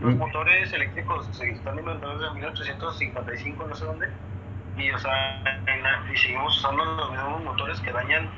[0.00, 0.18] los Mm.
[0.18, 4.08] motores eléctricos se están inventados desde 1855, no sé dónde.
[4.76, 5.12] Y, o sea,
[5.66, 8.28] en la- y seguimos usando los mismos motores que dañan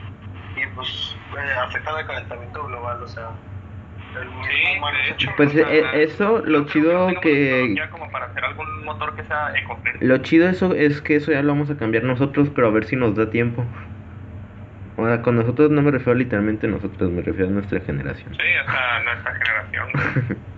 [0.57, 3.29] y pues eh, afectan al calentamiento global, o sea.
[4.21, 5.31] El mismo Sí, humano de hecho.
[5.37, 7.31] Pues o sea, eh, eso, lo chido que.
[7.33, 10.07] tecnología como para hacer algún motor que sea ecofriendly.
[10.07, 12.85] Lo chido eso es que eso ya lo vamos a cambiar nosotros, pero a ver
[12.85, 13.65] si nos da tiempo.
[14.97, 18.35] O sea, con nosotros no me refiero literalmente a nosotros, me refiero a nuestra generación.
[18.35, 20.45] Sí, sea, nuestra generación.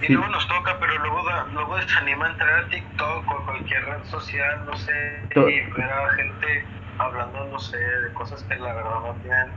[0.00, 0.12] Y Sí.
[0.12, 4.64] luego nos toca, pero luego, da- luego desanima entrar a TikTok o cualquier red social,
[4.64, 4.92] no sé,
[5.34, 6.64] To- y ver a gente
[6.98, 9.48] hablando, no sé, de cosas que la verdad no tienen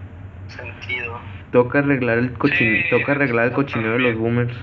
[0.48, 1.22] sentido.
[1.52, 2.58] Toca arreglar el cochin...
[2.82, 4.56] Sí, toca arreglar el cochinero de los boomers.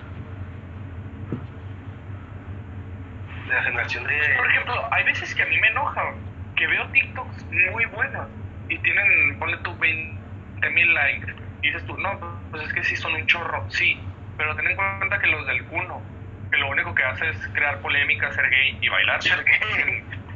[3.46, 4.14] De la generación de...
[4.36, 6.03] Por ejemplo, hay veces que a mí me enoja
[6.57, 8.26] que veo TikToks muy buenos
[8.68, 11.34] y tienen, ponle tú 20 mil likes.
[11.62, 12.18] Y dices tú, no,
[12.50, 14.00] pues es que sí son un chorro, sí.
[14.36, 16.00] Pero ten en cuenta que los del cuno,
[16.50, 19.22] que lo único que hace es crear polémica, ser gay y bailar.
[19.22, 19.58] Ser gay.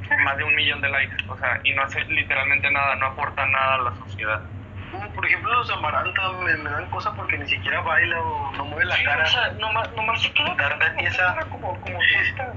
[0.09, 3.07] tienen Más de un millón de likes, o sea, y no hace literalmente nada, no
[3.07, 4.43] aporta nada a la sociedad.
[4.91, 8.65] Como, por ejemplo, los amarantas me, me dan cosas porque ni siquiera baila o no
[8.67, 9.23] mueve la Sí, cara.
[9.23, 11.37] o sea, nomás, nomás se queda Está retiesa.
[11.49, 12.53] como, como fiesta.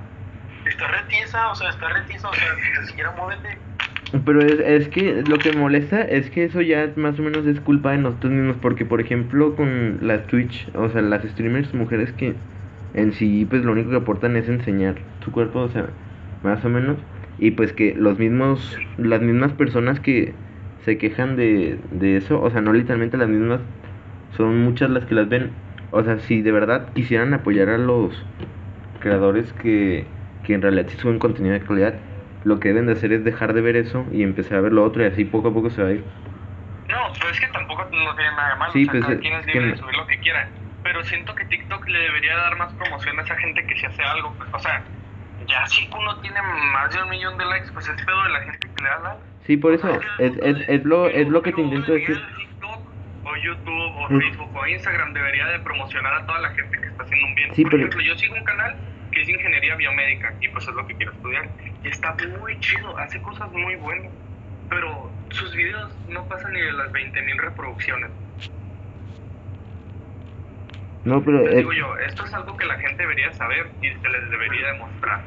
[0.65, 2.47] Está retiesa, o sea, está retiesa, o sea,
[2.81, 3.57] ni siquiera muévete.
[4.23, 7.59] Pero es, es que lo que molesta es que eso ya más o menos es
[7.59, 12.11] culpa de nosotros mismos, porque por ejemplo con las Twitch, o sea, las streamers mujeres
[12.13, 12.35] que
[12.93, 15.87] en sí pues lo único que aportan es enseñar su cuerpo, o sea,
[16.43, 16.97] más o menos,
[17.39, 20.33] y pues que los mismos, las mismas personas que
[20.85, 23.59] se quejan de, de eso, o sea, no literalmente las mismas,
[24.37, 25.49] son muchas las que las ven,
[25.91, 28.23] o sea, si de verdad quisieran apoyar a los
[28.99, 30.05] creadores que,
[30.43, 31.95] que en realidad sí suben contenido de calidad,
[32.45, 34.83] lo que deben de hacer es dejar de ver eso y empezar a ver lo
[34.85, 36.05] otro y así poco a poco se va a ir.
[36.87, 38.71] No, pero es que tampoco no tiene nada de malo.
[38.71, 40.47] Sí, o sea, pues, cada quien es que libre de no- subir lo que quiera.
[40.83, 44.03] Pero siento que TikTok le debería dar más promoción a esa gente que si hace
[44.03, 44.33] algo.
[44.37, 44.83] Pues, o sea,
[45.47, 46.39] ya si uno tiene
[46.71, 48.99] más de un millón de likes, pues es pedo de la gente que le da
[48.99, 49.19] like.
[49.47, 49.89] Sí, por eso,
[50.19, 52.21] es, es, es, lo, es lo que te intento decir.
[52.37, 52.79] TikTok
[53.25, 54.19] o YouTube o Mm.
[54.21, 57.55] Facebook o Instagram debería de promocionar a toda la gente que está haciendo un bien.
[57.55, 58.75] Sí, Por pero- ejemplo, yo sigo un canal
[59.15, 61.49] que es ingeniería biomédica y pues es lo que quiero estudiar.
[61.83, 64.11] Y está muy chido, hace cosas muy buenas.
[64.69, 68.11] Pero sus videos no pasan ni de las 20.000 reproducciones.
[71.05, 74.29] No, pero digo yo, esto es algo que la gente debería saber y se les
[74.31, 75.21] debería demostrar.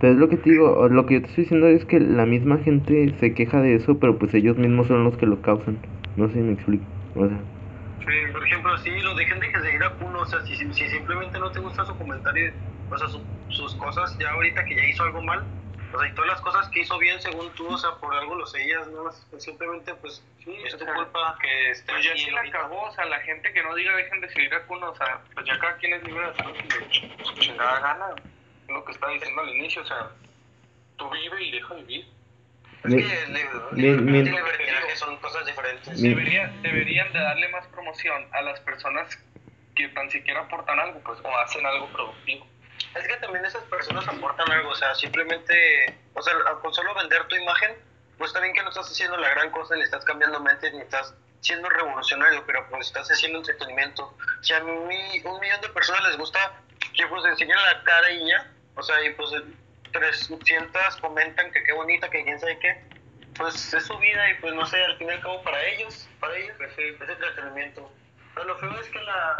[0.00, 2.26] pero es lo que te digo, lo que yo te estoy diciendo es que la
[2.26, 5.78] misma gente se queja de eso, pero pues ellos mismos son los que lo causan.
[6.16, 6.84] No sé si me explico.
[7.14, 7.38] O sea,
[8.00, 10.88] Sí, por ejemplo, sí, lo dejen de seguir a Kuno, o sea, si, si, si
[10.88, 12.52] simplemente no te gusta su comentario,
[12.88, 15.44] o sea, su- sus cosas, ya ahorita que ya hizo algo mal,
[15.92, 18.36] o sea, y todas las cosas que hizo bien según tú, o sea, por algo
[18.36, 19.10] lo seguías, ¿no?
[19.38, 20.24] Simplemente, pues,
[20.64, 23.62] es tu culpa que esté Pues ya sí la cagó, o sea, la gente que
[23.62, 26.22] no diga dejen de seguir a Kuno, o sea, pues ya cada quien es libre
[26.24, 26.88] de hacer lo que le
[27.40, 28.06] chingada gana.
[28.66, 30.10] Es lo que estaba diciendo al inicio, o sea,
[30.96, 32.06] tú vive y deja vivir.
[32.84, 33.26] Es Mi- que
[33.72, 35.98] mi- libertinaje son cosas diferentes.
[36.00, 39.18] Mi- Debería, deberían de darle más promoción a las personas
[39.76, 42.46] que tan siquiera aportan algo, pues, o hacen algo productivo.
[42.94, 47.24] Es que también esas personas aportan algo, o sea, simplemente, o sea, con solo vender
[47.28, 47.72] tu imagen,
[48.18, 51.14] pues también que no estás haciendo la gran cosa, ni estás cambiando mentes, ni estás
[51.40, 54.14] siendo revolucionario, pero pues estás haciendo entretenimiento.
[54.42, 54.88] Si a mí un
[55.40, 56.38] millón de personas les gusta
[56.94, 59.30] que pues enseñen la cara y ya, o sea, y pues
[59.92, 62.76] 300 comentan que qué bonita, que quién sabe qué,
[63.36, 66.08] pues es su vida y pues no sé, al fin y al cabo para ellos,
[66.20, 67.90] para ellos pues, es entretenimiento.
[68.34, 69.36] Pero lo feo es que la,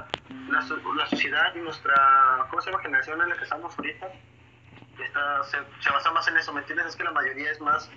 [0.48, 0.60] la,
[0.96, 2.82] la, sociedad y nuestra, ¿cómo se llama?
[2.82, 4.08] Generación en la que estamos ahorita,
[5.04, 6.86] está, se, se basa más en eso, ¿me entiendes?
[6.86, 7.90] Es que la mayoría es más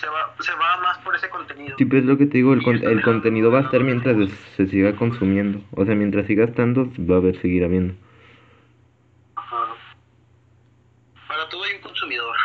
[0.00, 1.74] se va, se va más por ese contenido.
[1.78, 4.16] Sí, pues es lo que te digo, el, con, el contenido va a estar mientras
[4.56, 5.60] se siga consumiendo.
[5.72, 7.94] O sea, mientras siga estando, va a haber, seguir habiendo.
[9.36, 9.74] Ajá.
[11.28, 12.36] Para todo hay un consumidor.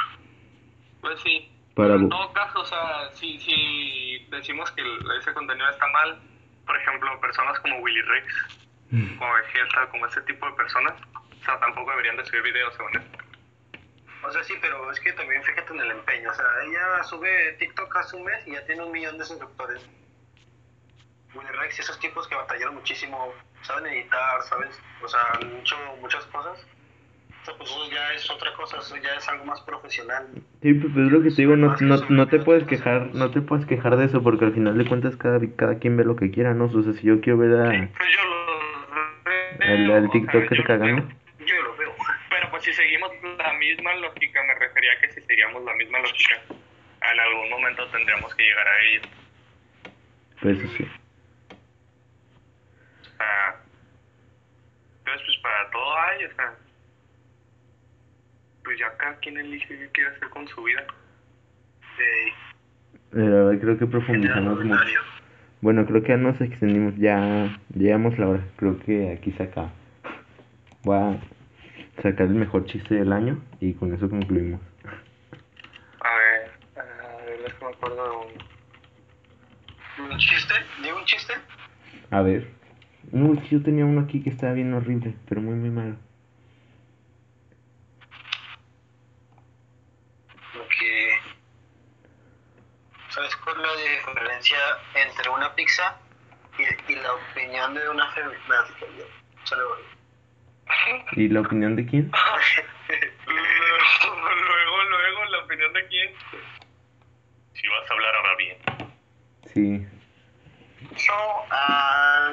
[1.01, 1.51] Pues sí.
[1.75, 4.81] Para en todo caso, o sea, si, si decimos que
[5.19, 6.19] ese contenido está mal,
[6.65, 8.57] por ejemplo, personas como Willy Rex,
[8.91, 9.17] Mm.
[9.17, 12.97] como Vegeta, como ese tipo de personas, o sea, tampoco deberían de subir videos, según
[12.97, 13.17] esto.
[14.23, 16.29] O sea, sí, pero es que también fíjate en el empeño.
[16.29, 19.89] O sea, ella sube TikTok hace un mes y ya tiene un millón de suscriptores.
[21.33, 24.77] Willy Rex y esos tipos que batallaron muchísimo, saben editar, ¿sabes?
[25.01, 26.59] O sea, han hecho muchas cosas.
[27.45, 30.27] Pues eso ya es otra cosa, eso ya es algo más profesional.
[30.61, 33.41] Sí, pues es lo que te digo, no, no, no te puedes quejar, no te
[33.41, 36.29] puedes quejar de eso porque al final de cuentas cada, cada quien ve lo que
[36.29, 36.65] quiera, ¿no?
[36.65, 37.65] O sea, si yo quiero ver a,
[37.97, 38.21] Pues yo
[39.59, 41.07] veo, al, TikToker yo- cagando.
[41.39, 41.95] Yo lo veo.
[42.29, 45.99] Pero pues si seguimos la misma lógica, me refería a que si seguíamos la misma
[45.99, 49.01] lógica, en algún momento tendríamos que llegar a ello.
[50.41, 50.87] Pues eso sí.
[53.17, 53.55] Sea,
[54.99, 56.53] entonces pues para todo hay, o sea,
[58.63, 60.83] pues ya cada quien elige qué quiere hacer con su vida.
[61.97, 65.01] De Eh, La verdad creo que profundizamos mucho.
[65.61, 68.43] Bueno, creo que ya nos extendimos, ya llegamos la hora.
[68.57, 69.71] Creo que aquí se acaba.
[70.83, 71.21] Voy a
[72.01, 74.59] sacar el mejor chiste del año y con eso concluimos.
[75.99, 80.09] A ver, a ver, es que me acuerdo de uno.
[80.09, 80.53] ¿Un chiste?
[80.81, 81.33] ¿Digo un chiste?
[82.09, 82.49] A ver.
[83.11, 85.95] No, yo tenía uno aquí que estaba bien horrible, pero muy, muy malo.
[90.53, 91.09] Porque,
[93.09, 93.75] ¿sabes cuál es la
[94.41, 94.57] diferencia
[94.95, 95.95] entre una pizza
[96.57, 98.65] y, y la opinión de una feminista?
[101.13, 102.11] ¿Y la opinión de quién?
[103.27, 106.13] luego, luego, la opinión de quién.
[107.53, 108.57] Si vas a hablar ahora bien.
[109.53, 109.87] Sí.
[110.95, 111.13] So,
[111.51, 112.31] ah,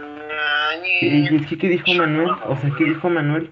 [1.02, 2.30] ¿Y es que qué dijo Manuel?
[2.44, 3.50] O sea, ¿qué dijo Manuel?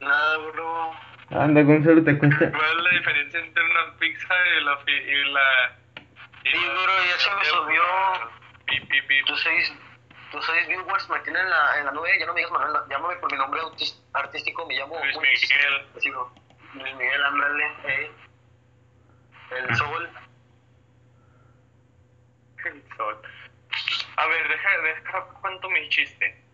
[0.00, 0.90] Nada, bro.
[1.30, 2.50] Anda, Gonzalo, te cuesta.
[2.50, 4.76] ¿Cuál es la diferencia entre una pizza y la...
[4.78, 5.76] fi- Y la
[6.50, 7.82] Sí, bro, ya se me subió.
[8.66, 9.24] Pi, pi, pi.
[9.24, 9.72] Tus seis,
[10.30, 12.18] tus seis viewers me tienen en la, en la nube.
[12.18, 13.60] Ya no me digas Manuel, llámame por mi nombre
[14.14, 14.66] artístico.
[14.66, 15.16] Me llamo Luis.
[15.16, 15.86] Miguel.
[15.98, 16.32] Sí, bro.
[16.74, 17.72] Luis Miguel, ándale.
[17.84, 18.12] Eh.
[19.50, 20.10] El sol.
[22.96, 23.22] Sol.
[24.16, 26.44] A ver, deja, deja cuento mi chiste.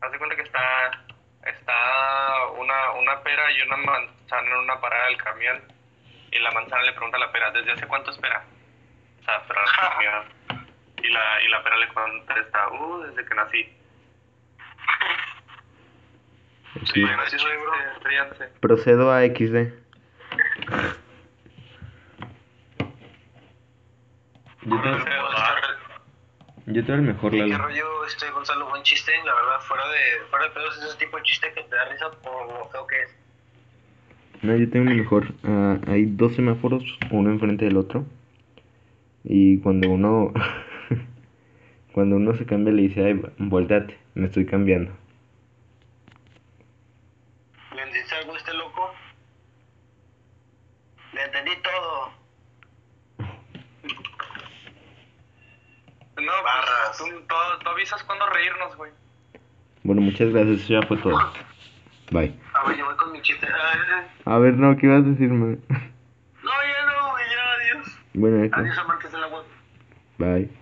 [0.00, 0.90] Haz de cuenta que está,
[1.44, 5.72] está una, una pera y una manzana en una parada del camión.
[6.30, 8.44] Y la manzana le pregunta a la pera, ¿desde hace cuánto espera?
[9.22, 9.42] O sea,
[9.80, 10.24] camión.
[11.02, 13.76] Y la, y la pera le contesta, uh, desde que nací.
[16.92, 17.02] Sí.
[17.02, 17.72] Bueno, soy, bro.
[18.60, 19.72] Procedo a XD.
[24.64, 25.04] Yo va.
[26.66, 27.64] yo tengo el mejor, ¿Qué Lalo.
[27.64, 28.68] rollo, este Gonzalo?
[28.68, 31.62] Buen chiste, la verdad, fuera de, fuera de pedos, es ese tipo de chiste que
[31.64, 33.18] te da risa por lo feo que es.
[34.42, 35.26] No, yo tengo el mejor.
[35.44, 38.04] Ah, hay dos semáforos, uno enfrente del otro.
[39.24, 40.32] Y cuando uno.
[41.92, 44.92] cuando uno se cambia, le dice, ay, volteate, me estoy cambiando.
[47.74, 48.90] ¿Le entendiste algo a este loco?
[51.14, 52.12] Le entendí todo.
[56.16, 56.96] No, Barras.
[56.98, 58.92] pues, tú, tú, tú avisas cuando reírnos, güey.
[59.82, 61.18] Bueno, muchas gracias, eso ya fue todo.
[62.12, 62.34] Bye.
[62.54, 63.46] A ver, yo voy con mi chiste.
[63.48, 65.58] Ah, A ver, no, ¿qué ibas a decirme?
[68.14, 68.38] No, ya no, güey, ya, adiós.
[68.38, 68.56] Bueno, esto.
[68.60, 69.44] Adiós, amantes de la web.
[70.18, 70.61] Bye.